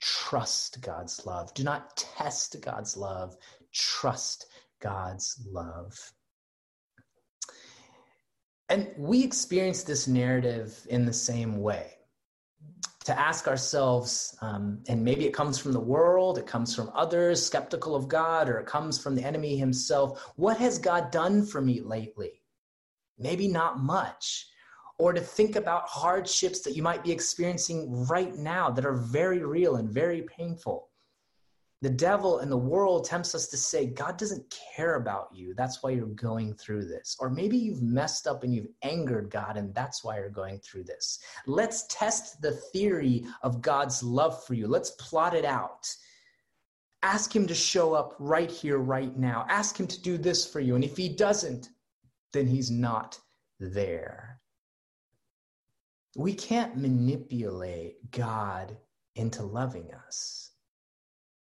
trust 0.00 0.82
God's 0.82 1.24
love. 1.24 1.54
Do 1.54 1.64
not 1.64 1.96
test 1.96 2.60
God's 2.60 2.94
love, 2.94 3.36
trust 3.72 4.46
God's 4.80 5.40
love. 5.50 6.12
And 8.68 8.92
we 8.98 9.24
experience 9.24 9.84
this 9.84 10.06
narrative 10.06 10.86
in 10.90 11.06
the 11.06 11.12
same 11.14 11.62
way. 11.62 11.97
To 13.08 13.18
ask 13.18 13.48
ourselves, 13.48 14.36
um, 14.42 14.82
and 14.86 15.02
maybe 15.02 15.24
it 15.24 15.32
comes 15.32 15.58
from 15.58 15.72
the 15.72 15.80
world, 15.80 16.36
it 16.36 16.46
comes 16.46 16.74
from 16.74 16.90
others 16.94 17.42
skeptical 17.42 17.96
of 17.96 18.06
God, 18.06 18.50
or 18.50 18.58
it 18.58 18.66
comes 18.66 18.98
from 18.98 19.14
the 19.14 19.24
enemy 19.24 19.56
himself. 19.56 20.30
What 20.36 20.58
has 20.58 20.76
God 20.76 21.10
done 21.10 21.46
for 21.46 21.62
me 21.62 21.80
lately? 21.80 22.42
Maybe 23.18 23.48
not 23.48 23.78
much. 23.78 24.46
Or 24.98 25.14
to 25.14 25.22
think 25.22 25.56
about 25.56 25.88
hardships 25.88 26.60
that 26.60 26.76
you 26.76 26.82
might 26.82 27.02
be 27.02 27.10
experiencing 27.10 28.06
right 28.08 28.34
now 28.34 28.68
that 28.68 28.84
are 28.84 28.92
very 28.92 29.42
real 29.42 29.76
and 29.76 29.88
very 29.88 30.26
painful 30.36 30.87
the 31.80 31.90
devil 31.90 32.38
and 32.38 32.50
the 32.50 32.56
world 32.56 33.04
tempts 33.04 33.34
us 33.34 33.46
to 33.48 33.56
say 33.56 33.86
god 33.86 34.16
doesn't 34.16 34.54
care 34.76 34.96
about 34.96 35.28
you. 35.32 35.54
That's 35.54 35.82
why 35.82 35.90
you're 35.90 36.06
going 36.06 36.54
through 36.54 36.86
this. 36.86 37.16
Or 37.20 37.30
maybe 37.30 37.56
you've 37.56 37.82
messed 37.82 38.26
up 38.26 38.42
and 38.42 38.54
you've 38.54 38.68
angered 38.82 39.30
god 39.30 39.56
and 39.56 39.74
that's 39.74 40.02
why 40.02 40.16
you're 40.18 40.28
going 40.28 40.58
through 40.58 40.84
this. 40.84 41.20
Let's 41.46 41.86
test 41.88 42.42
the 42.42 42.52
theory 42.52 43.24
of 43.42 43.62
god's 43.62 44.02
love 44.02 44.44
for 44.44 44.54
you. 44.54 44.66
Let's 44.66 44.90
plot 44.92 45.34
it 45.34 45.44
out. 45.44 45.88
Ask 47.02 47.34
him 47.34 47.46
to 47.46 47.54
show 47.54 47.94
up 47.94 48.16
right 48.18 48.50
here 48.50 48.78
right 48.78 49.16
now. 49.16 49.46
Ask 49.48 49.78
him 49.78 49.86
to 49.86 50.02
do 50.02 50.18
this 50.18 50.44
for 50.50 50.58
you. 50.58 50.74
And 50.74 50.82
if 50.82 50.96
he 50.96 51.08
doesn't 51.08 51.68
then 52.32 52.46
he's 52.46 52.70
not 52.70 53.18
there. 53.58 54.40
We 56.16 56.34
can't 56.34 56.76
manipulate 56.76 58.10
God 58.10 58.76
into 59.14 59.42
loving 59.42 59.90
us. 60.06 60.47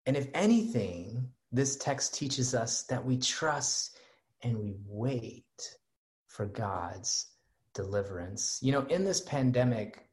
And 0.09 0.17
if 0.17 0.27
anything, 0.33 1.29
this 1.51 1.75
text 1.75 2.15
teaches 2.15 2.55
us 2.55 2.81
that 2.85 3.05
we 3.05 3.15
trust 3.15 3.99
and 4.41 4.57
we 4.57 4.73
wait 4.87 5.77
for 6.25 6.47
God's 6.47 7.27
deliverance. 7.75 8.57
You 8.63 8.71
know, 8.71 8.87
in 8.87 9.03
this 9.03 9.21
pandemic, 9.21 10.09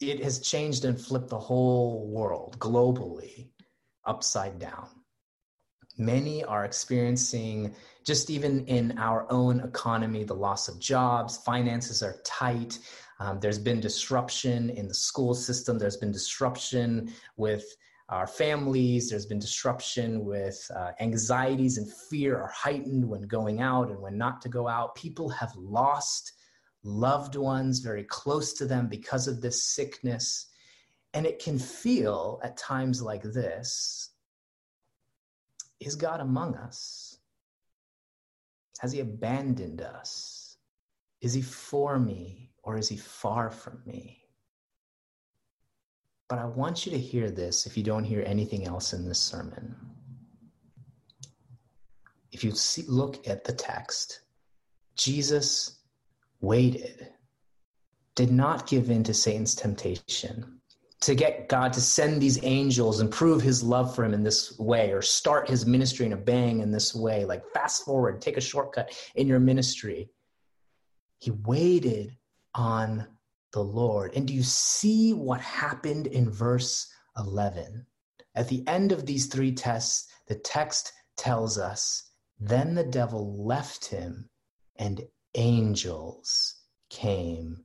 it 0.00 0.24
has 0.24 0.38
changed 0.38 0.86
and 0.86 0.98
flipped 0.98 1.28
the 1.28 1.38
whole 1.38 2.08
world 2.08 2.58
globally 2.58 3.50
upside 4.06 4.58
down. 4.58 4.88
Many 5.98 6.42
are 6.42 6.64
experiencing, 6.64 7.74
just 8.06 8.30
even 8.30 8.64
in 8.64 8.98
our 8.98 9.30
own 9.30 9.60
economy, 9.60 10.24
the 10.24 10.32
loss 10.32 10.66
of 10.68 10.78
jobs, 10.78 11.36
finances 11.36 12.02
are 12.02 12.22
tight. 12.24 12.78
Um, 13.20 13.38
there's 13.38 13.58
been 13.58 13.80
disruption 13.80 14.70
in 14.70 14.88
the 14.88 14.94
school 14.94 15.34
system, 15.34 15.78
there's 15.78 15.98
been 15.98 16.10
disruption 16.10 17.12
with 17.36 17.76
our 18.08 18.26
families, 18.26 19.10
there's 19.10 19.26
been 19.26 19.40
disruption 19.40 20.24
with 20.24 20.70
uh, 20.74 20.92
anxieties 21.00 21.76
and 21.76 21.92
fear 22.08 22.36
are 22.38 22.52
heightened 22.54 23.04
when 23.04 23.22
going 23.22 23.60
out 23.60 23.90
and 23.90 24.00
when 24.00 24.16
not 24.16 24.40
to 24.42 24.48
go 24.48 24.68
out. 24.68 24.94
People 24.94 25.28
have 25.28 25.52
lost 25.56 26.32
loved 26.84 27.34
ones 27.34 27.80
very 27.80 28.04
close 28.04 28.52
to 28.54 28.64
them 28.64 28.86
because 28.86 29.26
of 29.26 29.40
this 29.40 29.60
sickness. 29.62 30.46
And 31.14 31.26
it 31.26 31.40
can 31.40 31.58
feel 31.58 32.40
at 32.44 32.56
times 32.56 33.02
like 33.02 33.22
this 33.22 34.10
Is 35.80 35.96
God 35.96 36.20
among 36.20 36.54
us? 36.54 37.18
Has 38.78 38.92
He 38.92 39.00
abandoned 39.00 39.80
us? 39.80 40.58
Is 41.20 41.34
He 41.34 41.42
for 41.42 41.98
me 41.98 42.50
or 42.62 42.76
is 42.76 42.88
He 42.88 42.98
far 42.98 43.50
from 43.50 43.80
me? 43.84 44.25
But 46.28 46.38
I 46.38 46.44
want 46.44 46.84
you 46.84 46.92
to 46.92 46.98
hear 46.98 47.30
this 47.30 47.66
if 47.66 47.76
you 47.76 47.82
don't 47.82 48.04
hear 48.04 48.22
anything 48.26 48.66
else 48.66 48.92
in 48.92 49.06
this 49.06 49.20
sermon. 49.20 49.74
If 52.32 52.42
you 52.42 52.50
see, 52.50 52.84
look 52.88 53.28
at 53.28 53.44
the 53.44 53.52
text, 53.52 54.22
Jesus 54.96 55.78
waited, 56.40 57.08
did 58.14 58.32
not 58.32 58.66
give 58.66 58.90
in 58.90 59.04
to 59.04 59.14
Satan's 59.14 59.54
temptation 59.54 60.56
to 61.00 61.14
get 61.14 61.48
God 61.48 61.72
to 61.74 61.80
send 61.80 62.20
these 62.20 62.42
angels 62.42 63.00
and 63.00 63.10
prove 63.10 63.42
his 63.42 63.62
love 63.62 63.94
for 63.94 64.04
him 64.04 64.14
in 64.14 64.22
this 64.22 64.58
way, 64.58 64.92
or 64.92 65.02
start 65.02 65.48
his 65.48 65.66
ministry 65.66 66.06
in 66.06 66.14
a 66.14 66.16
bang 66.16 66.60
in 66.60 66.70
this 66.70 66.94
way, 66.94 67.24
like 67.24 67.44
fast 67.52 67.84
forward, 67.84 68.20
take 68.20 68.36
a 68.36 68.40
shortcut 68.40 68.90
in 69.14 69.26
your 69.26 69.38
ministry. 69.38 70.08
He 71.18 71.30
waited 71.30 72.16
on 72.54 73.06
the 73.56 73.64
Lord. 73.64 74.12
And 74.14 74.28
do 74.28 74.34
you 74.34 74.42
see 74.42 75.14
what 75.14 75.40
happened 75.40 76.08
in 76.08 76.28
verse 76.28 76.92
11? 77.16 77.86
At 78.34 78.48
the 78.48 78.62
end 78.68 78.92
of 78.92 79.06
these 79.06 79.26
three 79.28 79.50
tests, 79.50 80.08
the 80.26 80.34
text 80.34 80.92
tells 81.16 81.56
us, 81.56 82.10
Then 82.38 82.74
the 82.74 82.84
devil 82.84 83.42
left 83.46 83.86
him, 83.86 84.28
and 84.76 85.00
angels 85.34 86.56
came 86.90 87.64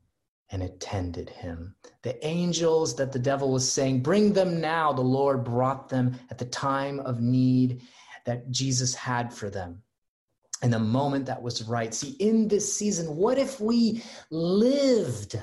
and 0.49 0.63
attended 0.63 1.29
him. 1.29 1.75
The 2.03 2.25
angels 2.25 2.95
that 2.95 3.11
the 3.11 3.19
devil 3.19 3.51
was 3.51 3.69
saying, 3.69 4.01
Bring 4.01 4.31
them 4.31 4.61
now, 4.61 4.93
the 4.93 5.01
Lord 5.01 5.43
brought 5.43 5.89
them 5.89 6.17
at 6.29 6.37
the 6.37 6.45
time 6.45 7.01
of 7.01 7.19
need 7.19 7.81
that 8.25 8.49
Jesus 8.49 8.95
had 8.95 9.33
for 9.33 9.49
them. 9.49 9.83
And 10.61 10.71
the 10.71 10.79
moment 10.79 11.25
that 11.25 11.41
was 11.41 11.67
right. 11.67 11.93
See, 11.93 12.11
in 12.11 12.47
this 12.47 12.73
season, 12.73 13.17
what 13.17 13.37
if 13.37 13.59
we 13.59 14.03
lived, 14.29 15.35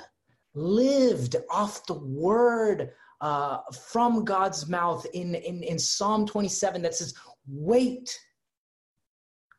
lived 0.54 1.36
off 1.50 1.86
the 1.86 1.94
word 1.94 2.90
uh, 3.20 3.58
from 3.90 4.24
God's 4.24 4.68
mouth 4.68 5.06
in, 5.12 5.34
in, 5.34 5.62
in 5.62 5.78
Psalm 5.78 6.26
27 6.26 6.82
that 6.82 6.94
says, 6.94 7.14
Wait, 7.48 8.18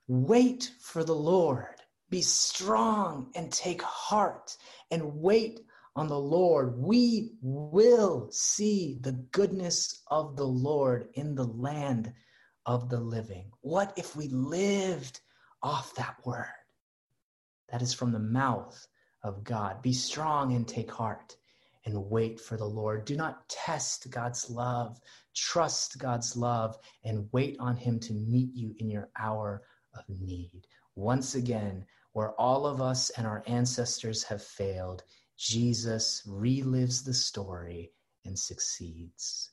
wait 0.07 0.71
for 0.79 1.03
the 1.03 1.15
Lord. 1.15 1.75
Be 2.09 2.21
strong 2.21 3.31
and 3.35 3.51
take 3.51 3.81
heart 3.81 4.55
and 4.91 5.15
wait 5.15 5.61
on 5.95 6.07
the 6.07 6.19
Lord. 6.19 6.77
We 6.77 7.33
will 7.41 8.29
see 8.31 8.97
the 9.01 9.11
goodness 9.31 10.03
of 10.07 10.35
the 10.35 10.47
Lord 10.47 11.09
in 11.13 11.35
the 11.35 11.45
land 11.45 12.13
of 12.65 12.89
the 12.89 12.99
living. 12.99 13.51
What 13.61 13.93
if 13.97 14.15
we 14.15 14.27
lived 14.29 15.21
off 15.61 15.93
that 15.95 16.15
word? 16.25 16.45
That 17.69 17.81
is 17.81 17.93
from 17.93 18.11
the 18.11 18.19
mouth 18.19 18.87
of 19.23 19.43
God. 19.43 19.81
Be 19.81 19.93
strong 19.93 20.55
and 20.55 20.67
take 20.67 20.91
heart 20.91 21.35
and 21.85 22.09
wait 22.09 22.39
for 22.39 22.57
the 22.57 22.65
Lord. 22.65 23.05
Do 23.05 23.15
not 23.15 23.47
test 23.49 24.09
God's 24.09 24.49
love. 24.49 24.99
Trust 25.35 25.97
God's 25.97 26.35
love 26.35 26.77
and 27.03 27.29
wait 27.31 27.57
on 27.59 27.75
Him 27.75 27.99
to 28.01 28.13
meet 28.13 28.53
you 28.53 28.75
in 28.79 28.89
your 28.89 29.09
hour 29.17 29.63
of 29.97 30.03
need. 30.09 30.67
Once 30.95 31.35
again, 31.35 31.85
where 32.13 32.31
all 32.33 32.65
of 32.65 32.81
us 32.81 33.09
and 33.11 33.25
our 33.25 33.43
ancestors 33.47 34.23
have 34.23 34.43
failed, 34.43 35.03
Jesus 35.37 36.21
relives 36.27 37.03
the 37.03 37.13
story 37.13 37.91
and 38.25 38.37
succeeds. 38.37 39.51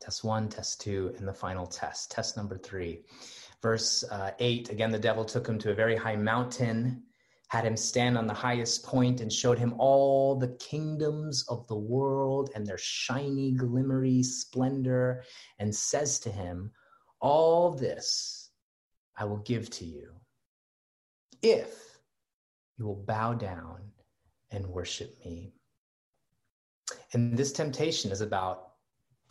Test 0.00 0.24
one, 0.24 0.48
test 0.48 0.80
two, 0.80 1.14
and 1.18 1.28
the 1.28 1.34
final 1.34 1.66
test. 1.66 2.10
Test 2.10 2.36
number 2.36 2.56
three. 2.56 3.04
Verse 3.60 4.02
uh, 4.04 4.30
eight 4.38 4.70
again, 4.70 4.90
the 4.90 4.98
devil 4.98 5.24
took 5.24 5.46
him 5.46 5.58
to 5.58 5.70
a 5.72 5.74
very 5.74 5.96
high 5.96 6.16
mountain, 6.16 7.02
had 7.50 7.64
him 7.64 7.76
stand 7.76 8.16
on 8.16 8.28
the 8.28 8.34
highest 8.34 8.84
point, 8.84 9.20
and 9.20 9.32
showed 9.32 9.58
him 9.58 9.74
all 9.76 10.36
the 10.36 10.56
kingdoms 10.60 11.44
of 11.48 11.66
the 11.66 11.76
world 11.76 12.50
and 12.54 12.64
their 12.64 12.78
shiny, 12.78 13.52
glimmery 13.52 14.22
splendor, 14.22 15.24
and 15.58 15.74
says 15.74 16.20
to 16.20 16.30
him, 16.30 16.70
All 17.20 17.72
this 17.72 18.50
I 19.16 19.24
will 19.24 19.38
give 19.38 19.68
to 19.70 19.84
you 19.84 20.12
if 21.42 21.98
you 22.78 22.86
will 22.86 23.02
bow 23.04 23.34
down 23.34 23.80
and 24.52 24.66
worship 24.66 25.12
me. 25.24 25.52
And 27.12 27.36
this 27.36 27.52
temptation 27.52 28.12
is 28.12 28.20
about 28.20 28.68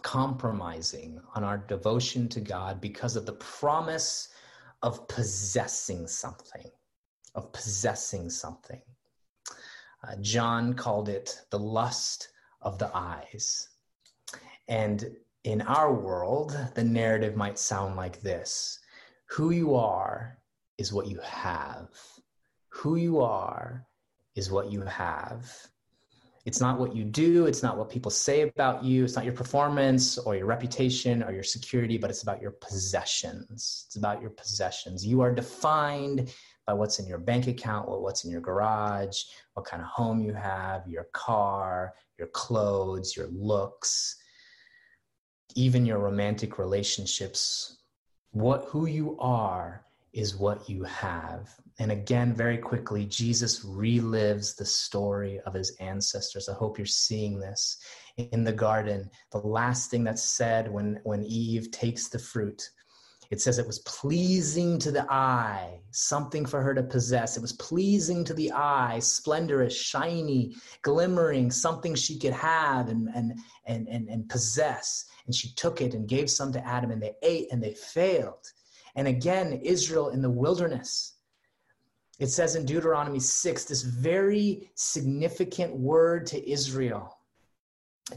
compromising 0.01 1.21
on 1.35 1.43
our 1.43 1.57
devotion 1.57 2.27
to 2.29 2.41
God 2.41 2.81
because 2.81 3.15
of 3.15 3.25
the 3.25 3.33
promise 3.33 4.29
of 4.81 5.07
possessing 5.07 6.07
something, 6.07 6.69
of 7.35 7.51
possessing 7.51 8.29
something. 8.29 8.81
Uh, 10.03 10.15
John 10.21 10.73
called 10.73 11.09
it 11.09 11.41
the 11.49 11.59
lust 11.59 12.29
of 12.61 12.77
the 12.79 12.89
eyes. 12.95 13.69
And 14.67 15.15
in 15.43 15.61
our 15.61 15.93
world, 15.93 16.57
the 16.75 16.83
narrative 16.83 17.35
might 17.35 17.59
sound 17.59 17.95
like 17.95 18.21
this 18.21 18.79
Who 19.27 19.51
you 19.51 19.75
are 19.75 20.37
is 20.77 20.93
what 20.93 21.07
you 21.07 21.19
have. 21.19 21.89
Who 22.69 22.95
you 22.95 23.19
are 23.19 23.85
is 24.35 24.51
what 24.51 24.71
you 24.71 24.81
have. 24.81 25.51
It's 26.45 26.61
not 26.61 26.79
what 26.79 26.95
you 26.95 27.03
do, 27.03 27.45
it's 27.45 27.61
not 27.61 27.77
what 27.77 27.89
people 27.89 28.09
say 28.09 28.41
about 28.41 28.83
you, 28.83 29.03
it's 29.03 29.15
not 29.15 29.25
your 29.25 29.33
performance 29.33 30.17
or 30.17 30.35
your 30.35 30.45
reputation 30.45 31.21
or 31.21 31.31
your 31.31 31.43
security, 31.43 31.97
but 31.97 32.09
it's 32.09 32.23
about 32.23 32.41
your 32.41 32.51
possessions. 32.51 33.83
It's 33.87 33.97
about 33.97 34.21
your 34.21 34.31
possessions. 34.31 35.05
You 35.05 35.21
are 35.21 35.33
defined 35.33 36.33
by 36.69 36.73
what's 36.73 36.99
in 36.99 37.07
your 37.07 37.17
bank 37.17 37.47
account, 37.47 37.89
what's 37.89 38.25
in 38.25 38.29
your 38.29 38.41
garage, 38.41 39.23
what 39.55 39.65
kind 39.65 39.81
of 39.81 39.89
home 39.89 40.21
you 40.21 40.33
have, 40.33 40.87
your 40.87 41.07
car, 41.13 41.95
your 42.19 42.27
clothes, 42.27 43.17
your 43.17 43.25
looks, 43.31 44.15
even 45.55 45.83
your 45.83 45.97
romantic 45.97 46.59
relationships. 46.59 47.79
What 48.33 48.65
who 48.65 48.85
you 48.85 49.17
are 49.19 49.83
is 50.13 50.35
what 50.35 50.69
you 50.69 50.83
have. 50.83 51.49
And 51.79 51.91
again, 51.91 52.35
very 52.35 52.59
quickly, 52.59 53.03
Jesus 53.05 53.65
relives 53.65 54.55
the 54.55 54.65
story 54.65 55.39
of 55.47 55.55
his 55.55 55.75
ancestors. 55.79 56.49
I 56.49 56.53
hope 56.53 56.77
you're 56.77 56.85
seeing 56.85 57.39
this 57.39 57.79
in 58.17 58.43
the 58.43 58.53
garden. 58.53 59.09
The 59.31 59.39
last 59.39 59.89
thing 59.89 60.03
that's 60.03 60.23
said 60.23 60.71
when, 60.71 60.99
when 61.03 61.23
Eve 61.23 61.71
takes 61.71 62.09
the 62.09 62.19
fruit, 62.19 62.69
it 63.29 63.39
says 63.39 63.59
it 63.59 63.67
was 63.67 63.79
pleasing 63.79 64.79
to 64.79 64.91
the 64.91 65.05
eye, 65.11 65.79
something 65.91 66.45
for 66.45 66.61
her 66.61 66.73
to 66.73 66.81
possess. 66.81 67.37
It 67.37 67.41
was 67.41 67.53
pleasing 67.53 68.23
to 68.23 68.33
the 68.33 68.51
eye, 68.51 68.97
splendorous, 68.99 69.79
shiny, 69.79 70.55
glimmering, 70.81 71.51
something 71.51 71.93
she 71.93 72.17
could 72.17 72.33
have 72.33 72.89
and, 72.89 73.07
and, 73.13 73.37
and, 73.65 73.87
and, 73.87 74.09
and 74.09 74.27
possess. 74.29 75.05
And 75.27 75.35
she 75.35 75.53
took 75.53 75.79
it 75.79 75.93
and 75.93 76.07
gave 76.07 76.29
some 76.29 76.51
to 76.53 76.65
Adam, 76.65 76.89
and 76.89 77.01
they 77.01 77.13
ate 77.21 77.49
and 77.51 77.61
they 77.61 77.75
failed. 77.75 78.51
And 78.95 79.07
again, 79.07 79.61
Israel 79.63 80.09
in 80.09 80.23
the 80.23 80.29
wilderness. 80.29 81.13
It 82.17 82.27
says 82.27 82.55
in 82.55 82.65
Deuteronomy 82.65 83.19
6, 83.19 83.65
this 83.65 83.83
very 83.83 84.71
significant 84.73 85.75
word 85.75 86.25
to 86.27 86.49
Israel. 86.49 87.18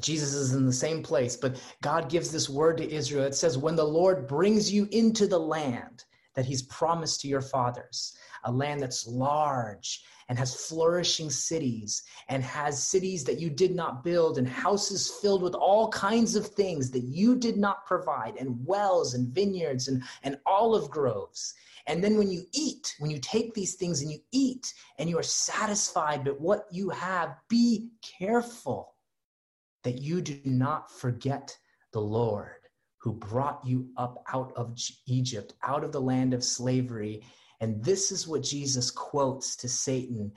Jesus 0.00 0.34
is 0.34 0.54
in 0.54 0.66
the 0.66 0.72
same 0.72 1.02
place, 1.02 1.36
but 1.36 1.60
God 1.82 2.08
gives 2.08 2.30
this 2.30 2.48
word 2.48 2.78
to 2.78 2.90
Israel. 2.90 3.24
It 3.24 3.34
says, 3.34 3.58
When 3.58 3.76
the 3.76 3.84
Lord 3.84 4.26
brings 4.26 4.72
you 4.72 4.88
into 4.90 5.26
the 5.26 5.38
land 5.38 6.04
that 6.34 6.46
he's 6.46 6.62
promised 6.62 7.20
to 7.20 7.28
your 7.28 7.42
fathers 7.42 8.16
a 8.44 8.50
land 8.50 8.80
that's 8.80 9.06
large 9.06 10.02
and 10.28 10.36
has 10.38 10.66
flourishing 10.66 11.30
cities 11.30 12.02
and 12.28 12.42
has 12.42 12.82
cities 12.82 13.22
that 13.24 13.38
you 13.38 13.50
did 13.50 13.74
not 13.74 14.02
build 14.02 14.38
and 14.38 14.48
houses 14.48 15.12
filled 15.20 15.42
with 15.42 15.54
all 15.54 15.90
kinds 15.90 16.34
of 16.34 16.46
things 16.46 16.90
that 16.90 17.04
you 17.04 17.36
did 17.36 17.56
not 17.56 17.86
provide 17.86 18.36
and 18.36 18.58
wells 18.66 19.14
and 19.14 19.32
vineyards 19.32 19.86
and, 19.88 20.02
and 20.24 20.38
olive 20.46 20.90
groves 20.90 21.54
and 21.86 22.02
then 22.02 22.16
when 22.16 22.30
you 22.30 22.44
eat, 22.52 22.94
when 22.98 23.10
you 23.10 23.18
take 23.18 23.54
these 23.54 23.74
things 23.74 24.02
and 24.02 24.10
you 24.10 24.18
eat 24.30 24.72
and 24.98 25.10
you 25.10 25.18
are 25.18 25.24
satisfied 25.24 26.24
with 26.24 26.38
what 26.38 26.66
you 26.70 26.90
have, 26.90 27.36
be 27.48 27.88
careful 28.18 28.94
that 29.84 30.00
you 30.00 30.20
do 30.20 30.40
not 30.44 30.90
forget 30.90 31.56
the 31.92 32.00
Lord 32.00 32.56
who 32.98 33.12
brought 33.12 33.60
you 33.66 33.88
up 33.96 34.22
out 34.32 34.52
of 34.54 34.78
Egypt, 35.06 35.54
out 35.64 35.82
of 35.82 35.92
the 35.92 36.00
land 36.00 36.32
of 36.32 36.44
slavery. 36.44 37.22
And 37.60 37.82
this 37.84 38.12
is 38.12 38.28
what 38.28 38.42
Jesus 38.42 38.90
quotes 38.90 39.56
to 39.56 39.68
Satan. 39.68 40.32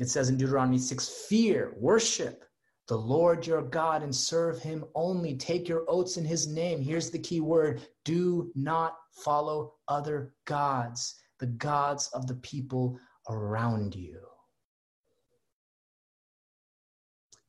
It 0.00 0.08
says 0.08 0.28
in 0.28 0.36
Deuteronomy 0.36 0.78
6 0.78 1.26
Fear, 1.28 1.74
worship 1.78 2.44
the 2.88 2.96
Lord 2.96 3.46
your 3.46 3.62
God 3.62 4.02
and 4.02 4.14
serve 4.14 4.60
him 4.60 4.84
only. 4.94 5.36
Take 5.36 5.68
your 5.68 5.84
oaths 5.88 6.16
in 6.16 6.24
his 6.24 6.46
name. 6.46 6.80
Here's 6.80 7.10
the 7.10 7.18
key 7.18 7.40
word 7.40 7.82
do 8.04 8.50
not 8.54 8.96
follow 9.24 9.74
other 9.88 10.32
gods, 10.44 11.16
the 11.38 11.46
gods 11.46 12.08
of 12.14 12.26
the 12.26 12.36
people 12.36 12.98
around 13.28 13.94
you. 13.94 14.20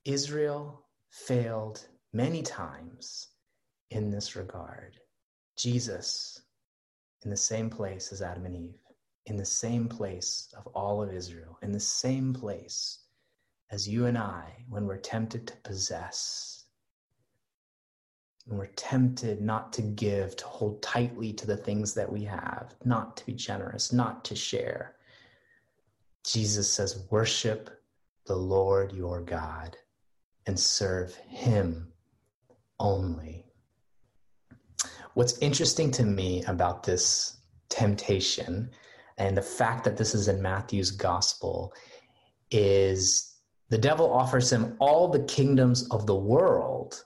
Israel 0.06 0.87
failed 1.26 1.88
many 2.14 2.42
times 2.42 3.30
in 3.90 4.12
this 4.12 4.36
regard. 4.36 4.98
Jesus, 5.58 6.42
in 7.24 7.32
the 7.32 7.38
same 7.38 7.70
place 7.70 8.12
as 8.12 8.22
Adam 8.22 8.46
and 8.46 8.56
Eve, 8.56 8.80
in 9.26 9.36
the 9.36 9.46
same 9.46 9.90
place 9.90 10.54
of 10.56 10.68
all 10.68 11.02
of 11.02 11.12
Israel, 11.12 11.58
in 11.62 11.72
the 11.72 11.80
same 11.80 12.34
place 12.34 13.00
as 13.72 13.90
you 13.90 14.06
and 14.06 14.18
I 14.18 14.66
when 14.70 14.86
we're 14.86 14.98
tempted 14.98 15.48
to 15.48 15.58
possess, 15.58 16.66
when 18.46 18.60
we're 18.60 18.68
tempted 18.68 19.42
not 19.42 19.74
to 19.74 19.82
give, 19.82 20.36
to 20.38 20.46
hold 20.46 20.82
tightly 20.82 21.34
to 21.34 21.48
the 21.48 21.58
things 21.58 21.94
that 21.96 22.12
we 22.12 22.24
have, 22.24 22.76
not 22.86 23.18
to 23.18 23.26
be 23.26 23.34
generous, 23.34 23.92
not 23.92 24.24
to 24.26 24.36
share. 24.36 24.96
Jesus 26.24 26.72
says, 26.72 27.06
Worship 27.10 27.82
the 28.26 28.36
Lord 28.36 28.94
your 28.94 29.22
God 29.22 29.76
and 30.48 30.60
serve 30.60 31.16
him 31.16 31.92
only. 32.80 33.46
What's 35.14 35.38
interesting 35.40 35.92
to 35.92 36.04
me 36.04 36.44
about 36.46 36.84
this 36.84 37.38
temptation 37.70 38.70
and 39.18 39.36
the 39.36 39.42
fact 39.42 39.84
that 39.84 39.98
this 39.98 40.14
is 40.14 40.28
in 40.28 40.42
Matthew's 40.42 40.92
gospel 40.92 41.74
is 42.52 43.36
the 43.70 43.78
devil 43.78 44.14
offers 44.14 44.52
him 44.52 44.76
all 44.80 45.08
the 45.08 45.24
kingdoms 45.24 45.90
of 45.90 46.06
the 46.06 46.16
world 46.16 47.04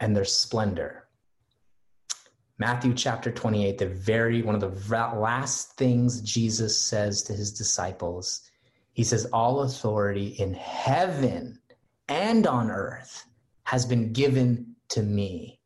and 0.00 0.14
their 0.14 0.24
splendor. 0.24 1.08
Matthew 2.58 2.92
chapter 2.94 3.32
28, 3.32 3.78
the 3.78 3.86
very 3.86 4.42
one 4.42 4.54
of 4.54 4.60
the 4.60 5.16
last 5.16 5.76
things 5.76 6.20
Jesus 6.20 6.78
says 6.78 7.22
to 7.22 7.32
his 7.32 7.52
disciples, 7.52 8.42
he 8.92 9.02
says, 9.02 9.24
All 9.26 9.62
authority 9.62 10.28
in 10.38 10.54
heaven 10.54 11.58
and 12.08 12.46
on 12.46 12.70
earth 12.70 13.24
has 13.64 13.86
been 13.86 14.12
given 14.12 14.74
to 14.88 15.02
me. 15.02 15.60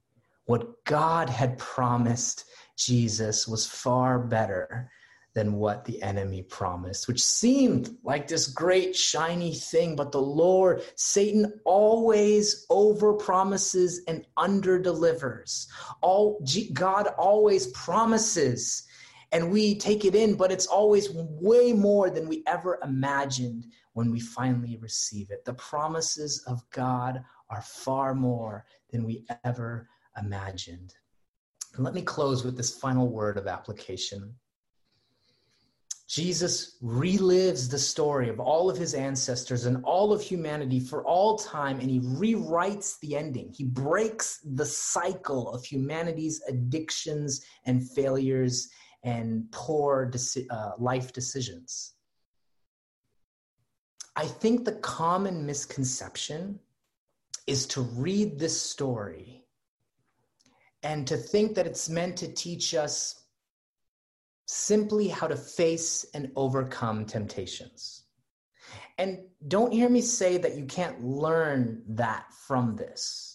What 0.46 0.84
God 0.84 1.28
had 1.28 1.58
promised 1.58 2.44
Jesus 2.76 3.46
was 3.46 3.66
far 3.66 4.18
better 4.18 4.90
than 5.34 5.52
what 5.52 5.84
the 5.84 6.02
enemy 6.02 6.42
promised, 6.42 7.06
which 7.06 7.22
seemed 7.22 7.96
like 8.02 8.26
this 8.26 8.48
great 8.48 8.96
shiny 8.96 9.54
thing. 9.54 9.94
But 9.94 10.10
the 10.10 10.22
Lord, 10.22 10.82
Satan 10.96 11.60
always 11.64 12.66
over 12.70 13.12
promises 13.12 14.02
and 14.08 14.26
under 14.36 14.78
delivers. 14.78 15.68
All 16.00 16.44
God 16.72 17.08
always 17.18 17.68
promises 17.68 18.84
and 19.30 19.50
we 19.50 19.76
take 19.76 20.04
it 20.04 20.14
in, 20.14 20.34
but 20.34 20.50
it's 20.50 20.66
always 20.66 21.10
way 21.12 21.72
more 21.72 22.10
than 22.10 22.28
we 22.28 22.42
ever 22.46 22.78
imagined 22.82 23.66
when 23.98 24.12
we 24.12 24.20
finally 24.20 24.78
receive 24.80 25.28
it. 25.32 25.44
The 25.44 25.54
promises 25.54 26.44
of 26.46 26.62
God 26.70 27.20
are 27.50 27.62
far 27.62 28.14
more 28.14 28.64
than 28.92 29.02
we 29.02 29.26
ever 29.44 29.88
imagined. 30.16 30.94
And 31.74 31.84
let 31.84 31.94
me 31.94 32.02
close 32.02 32.44
with 32.44 32.56
this 32.56 32.78
final 32.78 33.08
word 33.08 33.36
of 33.36 33.48
application. 33.48 34.36
Jesus 36.08 36.78
relives 36.80 37.68
the 37.68 37.78
story 37.78 38.28
of 38.28 38.38
all 38.38 38.70
of 38.70 38.78
his 38.78 38.94
ancestors 38.94 39.66
and 39.66 39.84
all 39.84 40.12
of 40.12 40.22
humanity 40.22 40.78
for 40.78 41.04
all 41.04 41.36
time, 41.36 41.80
and 41.80 41.90
he 41.90 41.98
rewrites 41.98 43.00
the 43.00 43.16
ending. 43.16 43.52
He 43.52 43.64
breaks 43.64 44.38
the 44.44 44.64
cycle 44.64 45.52
of 45.52 45.64
humanity's 45.64 46.40
addictions 46.46 47.44
and 47.64 47.90
failures 47.90 48.68
and 49.02 49.50
poor 49.50 50.08
deci- 50.08 50.46
uh, 50.50 50.70
life 50.78 51.12
decisions. 51.12 51.94
I 54.18 54.26
think 54.26 54.64
the 54.64 54.72
common 54.72 55.46
misconception 55.46 56.58
is 57.46 57.68
to 57.68 57.82
read 57.82 58.36
this 58.36 58.60
story 58.60 59.44
and 60.82 61.06
to 61.06 61.16
think 61.16 61.54
that 61.54 61.68
it's 61.68 61.88
meant 61.88 62.16
to 62.16 62.34
teach 62.34 62.74
us 62.74 63.22
simply 64.46 65.06
how 65.06 65.28
to 65.28 65.36
face 65.36 66.04
and 66.14 66.32
overcome 66.34 67.04
temptations. 67.04 68.06
And 68.98 69.20
don't 69.46 69.72
hear 69.72 69.88
me 69.88 70.00
say 70.00 70.36
that 70.38 70.56
you 70.56 70.64
can't 70.64 71.04
learn 71.04 71.84
that 71.90 72.24
from 72.34 72.74
this, 72.74 73.27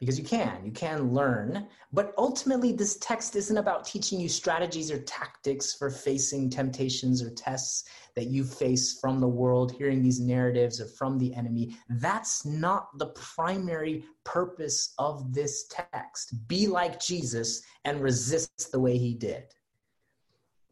because 0.00 0.18
you 0.18 0.24
can. 0.24 0.64
You 0.64 0.70
can 0.70 1.12
learn. 1.12 1.66
But 1.92 2.14
ultimately, 2.16 2.72
this 2.72 2.98
text 2.98 3.34
isn't 3.34 3.56
about 3.56 3.84
teaching 3.84 4.20
you 4.20 4.28
strategies 4.28 4.90
or 4.90 5.00
tactics 5.00 5.74
for 5.74 5.90
facing 5.90 6.50
temptations 6.50 7.20
or 7.22 7.30
tests 7.30 7.84
that 8.14 8.26
you 8.26 8.44
face 8.44 8.98
from 9.00 9.20
the 9.20 9.28
world, 9.28 9.72
hearing 9.72 10.02
these 10.02 10.20
narratives 10.20 10.80
or 10.80 10.86
from 10.86 11.18
the 11.18 11.34
enemy. 11.34 11.76
That's 11.88 12.44
not 12.44 12.96
the 12.98 13.08
primary 13.08 14.04
purpose 14.24 14.94
of 14.98 15.34
this 15.34 15.66
text. 15.68 16.46
Be 16.46 16.68
like 16.68 17.00
Jesus 17.00 17.62
and 17.84 18.00
resist 18.00 18.70
the 18.70 18.80
way 18.80 18.98
he 18.98 19.14
did. 19.14 19.44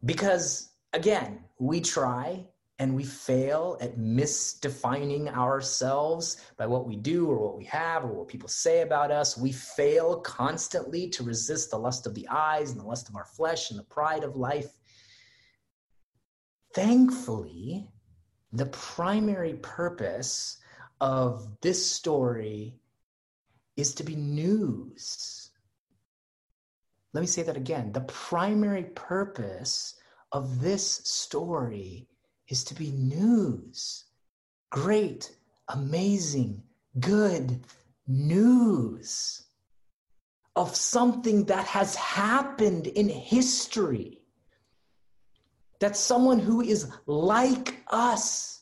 Because 0.05 0.71
again, 0.93 1.39
we 1.59 1.81
try 1.81 2.45
and 2.79 2.95
we 2.95 3.03
fail 3.03 3.77
at 3.81 3.97
misdefining 3.97 5.35
ourselves 5.35 6.37
by 6.57 6.67
what 6.67 6.87
we 6.87 6.95
do 6.95 7.27
or 7.27 7.37
what 7.37 7.57
we 7.57 7.65
have 7.65 8.03
or 8.03 8.13
what 8.13 8.27
people 8.27 8.49
say 8.49 8.81
about 8.81 9.11
us. 9.11 9.37
We 9.37 9.51
fail 9.51 10.19
constantly 10.19 11.09
to 11.09 11.23
resist 11.23 11.71
the 11.71 11.79
lust 11.79 12.05
of 12.05 12.13
the 12.13 12.27
eyes 12.29 12.71
and 12.71 12.79
the 12.79 12.85
lust 12.85 13.09
of 13.09 13.15
our 13.15 13.25
flesh 13.25 13.71
and 13.71 13.79
the 13.79 13.83
pride 13.83 14.23
of 14.23 14.35
life. 14.35 14.71
Thankfully, 16.75 17.89
the 18.53 18.67
primary 18.67 19.55
purpose 19.55 20.57
of 21.01 21.47
this 21.61 21.89
story 21.89 22.75
is 23.75 23.95
to 23.95 24.03
be 24.03 24.15
news 24.15 25.47
let 27.17 27.21
me 27.21 27.27
say 27.27 27.41
that 27.41 27.57
again. 27.57 27.91
The 27.93 28.01
primary 28.01 28.83
purpose 28.83 29.95
of 30.31 30.61
this 30.61 31.01
story 31.03 32.07
is 32.47 32.63
to 32.65 32.75
be 32.75 32.91
news. 32.91 34.05
Great, 34.69 35.31
amazing, 35.69 36.63
good 36.99 37.61
news 38.07 39.43
of 40.55 40.75
something 40.75 41.45
that 41.45 41.65
has 41.65 41.95
happened 41.95 42.87
in 42.87 43.09
history. 43.09 44.21
That 45.79 45.95
someone 45.95 46.39
who 46.39 46.61
is 46.61 46.89
like 47.05 47.83
us 47.87 48.61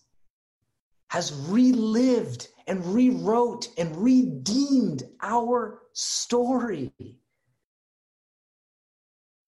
has 1.09 1.33
relived 1.47 2.49
and 2.67 2.85
rewrote 2.85 3.69
and 3.77 3.95
redeemed 3.95 5.03
our 5.21 5.83
story 5.93 6.91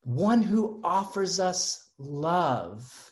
one 0.07 0.41
who 0.41 0.79
offers 0.85 1.38
us 1.38 1.89
love 1.97 3.06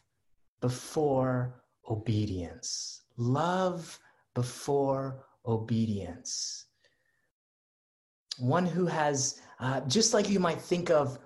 before 0.65 1.61
obedience. 1.91 3.03
Love 3.17 3.99
before 4.33 5.23
obedience. 5.45 6.65
One 8.39 8.65
who 8.65 8.87
has, 8.87 9.41
uh, 9.59 9.81
just 9.81 10.11
like 10.11 10.27
you 10.27 10.39
might 10.39 10.59
think 10.59 10.89
of 10.89 11.19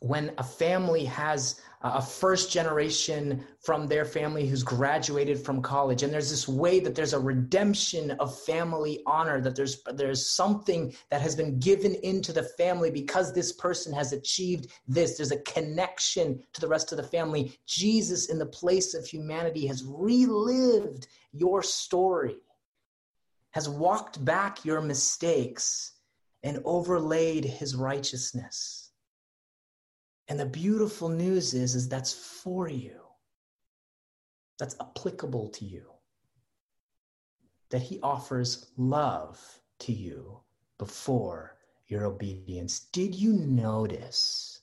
when 0.00 0.32
a 0.38 0.42
family 0.42 1.04
has 1.04 1.60
a 1.82 2.00
first 2.00 2.52
generation 2.52 3.44
from 3.60 3.86
their 3.86 4.04
family 4.04 4.46
who's 4.46 4.62
graduated 4.62 5.38
from 5.38 5.60
college. 5.60 6.02
And 6.02 6.12
there's 6.12 6.30
this 6.30 6.46
way 6.46 6.80
that 6.80 6.94
there's 6.94 7.12
a 7.12 7.18
redemption 7.18 8.12
of 8.12 8.38
family 8.42 9.02
honor 9.06 9.40
that 9.40 9.56
there's 9.56 9.82
there's 9.94 10.30
something 10.30 10.94
that 11.10 11.20
has 11.20 11.34
been 11.34 11.58
given 11.58 11.94
into 11.96 12.32
the 12.32 12.44
family 12.56 12.90
because 12.90 13.32
this 13.32 13.52
person 13.52 13.92
has 13.92 14.12
achieved 14.12 14.68
this. 14.86 15.16
There's 15.16 15.32
a 15.32 15.40
connection 15.42 16.42
to 16.52 16.60
the 16.60 16.68
rest 16.68 16.92
of 16.92 16.98
the 16.98 17.02
family. 17.02 17.58
Jesus 17.66 18.30
in 18.30 18.38
the 18.38 18.46
place 18.46 18.94
of 18.94 19.06
humanity 19.06 19.66
has 19.66 19.84
relived 19.84 21.08
your 21.32 21.62
story 21.62 22.36
has 23.52 23.68
walked 23.68 24.24
back 24.24 24.64
your 24.64 24.80
mistakes 24.80 25.92
and 26.42 26.60
overlaid 26.64 27.44
his 27.44 27.76
righteousness 27.76 28.91
and 30.28 30.38
the 30.38 30.46
beautiful 30.46 31.08
news 31.08 31.54
is, 31.54 31.74
is 31.74 31.88
that's 31.88 32.12
for 32.12 32.68
you. 32.68 33.00
That's 34.58 34.76
applicable 34.80 35.48
to 35.50 35.64
you. 35.64 35.86
That 37.70 37.82
he 37.82 38.00
offers 38.02 38.72
love 38.76 39.40
to 39.80 39.92
you 39.92 40.40
before 40.78 41.56
your 41.86 42.04
obedience. 42.04 42.80
Did 42.92 43.14
you 43.14 43.32
notice? 43.32 44.60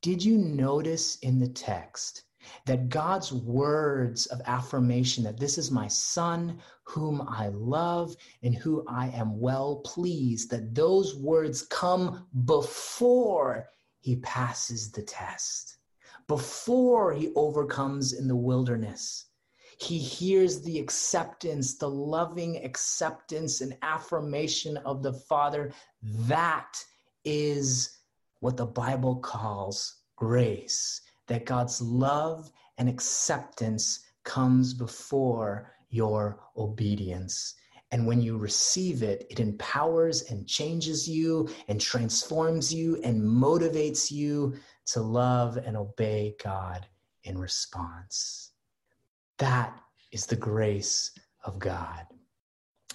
Did 0.00 0.24
you 0.24 0.38
notice 0.38 1.16
in 1.16 1.38
the 1.38 1.48
text 1.48 2.22
that 2.66 2.88
God's 2.88 3.32
words 3.32 4.26
of 4.26 4.40
affirmation 4.46 5.22
that 5.24 5.38
this 5.38 5.58
is 5.58 5.70
my 5.70 5.86
son 5.86 6.58
whom 6.84 7.22
I 7.28 7.48
love 7.48 8.16
and 8.42 8.54
who 8.54 8.84
I 8.88 9.08
am 9.08 9.38
well 9.38 9.76
pleased, 9.84 10.50
that 10.50 10.74
those 10.74 11.14
words 11.14 11.62
come 11.62 12.26
before 12.44 13.68
he 14.02 14.16
passes 14.16 14.90
the 14.90 15.02
test. 15.02 15.78
Before 16.26 17.12
he 17.12 17.32
overcomes 17.34 18.12
in 18.12 18.28
the 18.28 18.36
wilderness, 18.36 19.26
he 19.78 19.98
hears 19.98 20.60
the 20.60 20.78
acceptance, 20.78 21.78
the 21.78 21.88
loving 21.88 22.64
acceptance 22.64 23.60
and 23.60 23.76
affirmation 23.82 24.76
of 24.78 25.02
the 25.02 25.12
Father. 25.12 25.72
That 26.02 26.76
is 27.24 27.98
what 28.40 28.56
the 28.56 28.66
Bible 28.66 29.16
calls 29.16 30.02
grace, 30.16 31.00
that 31.28 31.46
God's 31.46 31.80
love 31.80 32.50
and 32.78 32.88
acceptance 32.88 34.00
comes 34.24 34.74
before 34.74 35.72
your 35.90 36.40
obedience. 36.56 37.54
And 37.92 38.06
when 38.06 38.22
you 38.22 38.38
receive 38.38 39.02
it, 39.02 39.26
it 39.28 39.38
empowers 39.38 40.22
and 40.22 40.46
changes 40.46 41.06
you 41.06 41.50
and 41.68 41.78
transforms 41.78 42.72
you 42.72 42.98
and 43.04 43.22
motivates 43.22 44.10
you 44.10 44.54
to 44.86 45.02
love 45.02 45.58
and 45.58 45.76
obey 45.76 46.34
God 46.42 46.86
in 47.22 47.36
response. 47.36 48.50
That 49.36 49.78
is 50.10 50.24
the 50.24 50.36
grace 50.36 51.10
of 51.44 51.58
God. 51.58 52.06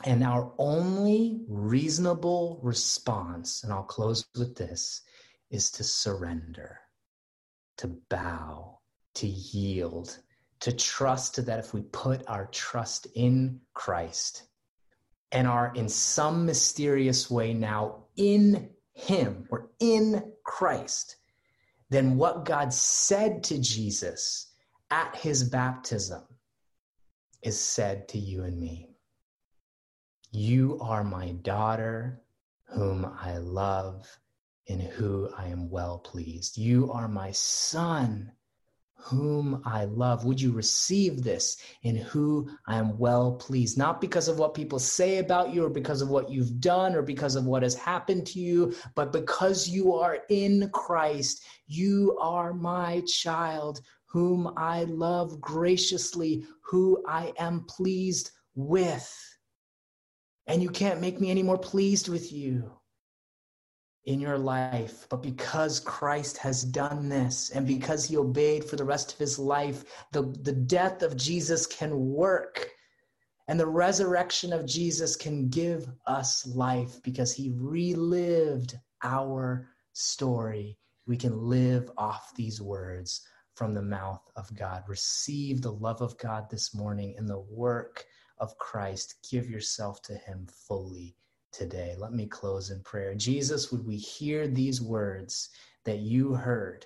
And 0.03 0.23
our 0.23 0.51
only 0.57 1.41
reasonable 1.47 2.59
response, 2.63 3.63
and 3.63 3.71
I'll 3.71 3.83
close 3.83 4.25
with 4.35 4.55
this, 4.55 5.01
is 5.51 5.69
to 5.71 5.83
surrender, 5.83 6.79
to 7.77 7.87
bow, 8.09 8.79
to 9.15 9.27
yield, 9.27 10.17
to 10.61 10.71
trust 10.71 11.45
that 11.45 11.59
if 11.59 11.73
we 11.73 11.81
put 11.81 12.27
our 12.27 12.47
trust 12.47 13.07
in 13.15 13.61
Christ, 13.73 14.43
and 15.31 15.47
are 15.47 15.73
in 15.75 15.89
some 15.89 16.45
mysterious 16.45 17.29
way 17.29 17.53
now 17.53 18.03
in 18.15 18.69
Him 18.93 19.47
or 19.49 19.69
in 19.79 20.33
Christ, 20.43 21.17
then 21.89 22.17
what 22.17 22.45
God 22.45 22.73
said 22.73 23.43
to 23.45 23.59
Jesus 23.59 24.51
at 24.89 25.15
his 25.15 25.43
baptism 25.43 26.23
is 27.41 27.59
said 27.59 28.07
to 28.09 28.19
you 28.19 28.43
and 28.43 28.59
me. 28.59 28.89
You 30.31 30.79
are 30.81 31.03
my 31.03 31.31
daughter, 31.31 32.21
whom 32.65 33.05
I 33.05 33.37
love, 33.37 34.05
in 34.65 34.79
who 34.79 35.29
I 35.37 35.47
am 35.47 35.69
well 35.69 35.99
pleased. 35.99 36.57
You 36.57 36.91
are 36.91 37.07
my 37.07 37.31
son 37.31 38.31
whom 38.97 39.61
I 39.65 39.85
love. 39.85 40.25
Would 40.25 40.41
you 40.41 40.51
receive 40.51 41.23
this 41.23 41.57
in 41.83 41.95
who 41.95 42.49
I 42.67 42.77
am 42.77 42.97
well 42.97 43.33
pleased? 43.33 43.77
Not 43.77 44.01
because 44.01 44.27
of 44.27 44.39
what 44.39 44.53
people 44.53 44.79
say 44.79 45.19
about 45.19 45.53
you 45.53 45.65
or 45.65 45.69
because 45.69 46.01
of 46.01 46.09
what 46.09 46.29
you've 46.29 46.59
done 46.59 46.95
or 46.95 47.01
because 47.01 47.35
of 47.35 47.45
what 47.45 47.63
has 47.63 47.75
happened 47.75 48.25
to 48.27 48.39
you, 48.39 48.75
but 48.95 49.13
because 49.13 49.67
you 49.67 49.93
are 49.93 50.19
in 50.29 50.69
Christ. 50.73 51.45
You 51.67 52.17
are 52.19 52.53
my 52.53 53.01
child, 53.07 53.81
whom 54.05 54.53
I 54.57 54.83
love 54.85 55.39
graciously, 55.39 56.45
who 56.61 57.03
I 57.07 57.33
am 57.37 57.65
pleased 57.65 58.31
with. 58.55 59.13
And 60.47 60.63
you 60.63 60.69
can't 60.69 61.01
make 61.01 61.19
me 61.21 61.29
any 61.29 61.43
more 61.43 61.57
pleased 61.57 62.07
with 62.07 62.31
you 62.31 62.76
in 64.07 64.21
your 64.21 64.37
life, 64.37 65.05
but 65.09 65.21
because 65.21 65.81
Christ 65.81 66.37
has 66.37 66.63
done 66.63 67.09
this 67.09 67.49
and 67.49 67.67
because 67.67 68.05
he 68.05 68.15
obeyed 68.15 68.63
for 68.63 68.77
the 68.77 68.85
rest 68.85 69.11
of 69.11 69.19
his 69.19 69.37
life, 69.37 69.83
the, 70.13 70.21
the 70.43 70.53
death 70.53 71.03
of 71.03 71.17
Jesus 71.17 71.67
can 71.67 72.13
work. 72.13 72.69
And 73.49 73.59
the 73.59 73.67
resurrection 73.67 74.53
of 74.53 74.65
Jesus 74.65 75.17
can 75.17 75.49
give 75.49 75.89
us 76.05 76.47
life 76.47 77.03
because 77.03 77.33
he 77.33 77.51
relived 77.53 78.79
our 79.03 79.67
story. 79.91 80.77
We 81.05 81.17
can 81.17 81.37
live 81.37 81.91
off 81.97 82.33
these 82.33 82.61
words 82.61 83.27
from 83.55 83.73
the 83.73 83.81
mouth 83.81 84.21
of 84.37 84.55
God. 84.55 84.83
Receive 84.87 85.61
the 85.61 85.73
love 85.73 86.01
of 86.01 86.17
God 86.17 86.49
this 86.49 86.73
morning 86.73 87.15
in 87.17 87.25
the 87.25 87.39
work 87.39 88.05
of 88.37 88.57
Christ. 88.57 89.15
Give 89.29 89.49
yourself 89.49 90.01
to 90.03 90.15
him 90.15 90.47
fully 90.67 91.17
today. 91.57 91.95
Let 91.97 92.13
me 92.13 92.27
close 92.27 92.69
in 92.69 92.81
prayer. 92.81 93.15
Jesus, 93.15 93.71
would 93.71 93.85
we 93.85 93.97
hear 93.97 94.47
these 94.47 94.81
words 94.81 95.49
that 95.85 95.99
you 95.99 96.33
heard? 96.35 96.85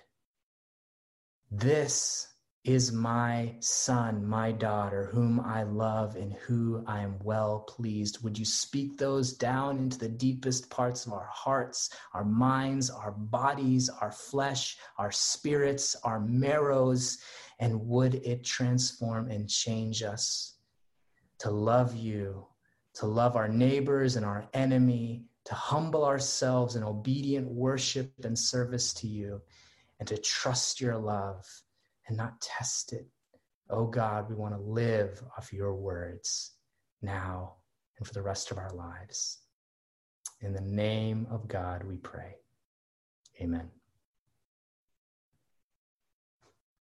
This 1.51 2.27
is 2.63 2.91
my 2.91 3.55
son, 3.59 4.25
my 4.25 4.51
daughter, 4.51 5.09
whom 5.11 5.39
I 5.39 5.63
love 5.63 6.15
and 6.15 6.31
who 6.31 6.83
I 6.87 7.01
am 7.01 7.17
well 7.23 7.61
pleased. 7.61 8.23
Would 8.23 8.37
you 8.37 8.45
speak 8.45 8.97
those 8.97 9.33
down 9.33 9.77
into 9.79 9.97
the 9.97 10.07
deepest 10.07 10.69
parts 10.69 11.05
of 11.05 11.13
our 11.13 11.29
hearts, 11.29 11.89
our 12.13 12.23
minds, 12.23 12.89
our 12.89 13.11
bodies, 13.11 13.89
our 13.89 14.11
flesh, 14.11 14.77
our 14.97 15.11
spirits, 15.11 15.95
our 16.03 16.19
marrows, 16.19 17.17
and 17.59 17.87
would 17.87 18.15
it 18.15 18.45
transform 18.45 19.29
and 19.29 19.49
change 19.49 20.03
us 20.03 20.53
to 21.39 21.49
love 21.49 21.95
you 21.95 22.45
to 22.95 23.05
love 23.05 23.35
our 23.35 23.47
neighbors 23.47 24.15
and 24.15 24.25
our 24.25 24.45
enemy, 24.53 25.23
to 25.45 25.55
humble 25.55 26.05
ourselves 26.05 26.75
in 26.75 26.83
obedient 26.83 27.47
worship 27.47 28.11
and 28.23 28.37
service 28.37 28.93
to 28.93 29.07
you, 29.07 29.41
and 29.99 30.07
to 30.07 30.17
trust 30.17 30.81
your 30.81 30.97
love 30.97 31.45
and 32.07 32.17
not 32.17 32.41
test 32.41 32.93
it. 32.93 33.07
Oh 33.69 33.85
God, 33.85 34.29
we 34.29 34.35
want 34.35 34.53
to 34.53 34.61
live 34.61 35.23
off 35.37 35.53
your 35.53 35.73
words 35.73 36.51
now 37.01 37.55
and 37.97 38.05
for 38.05 38.13
the 38.13 38.21
rest 38.21 38.51
of 38.51 38.57
our 38.57 38.73
lives. 38.73 39.39
In 40.41 40.53
the 40.53 40.61
name 40.61 41.27
of 41.29 41.47
God, 41.47 41.83
we 41.83 41.97
pray. 41.97 42.35
Amen. 43.39 43.69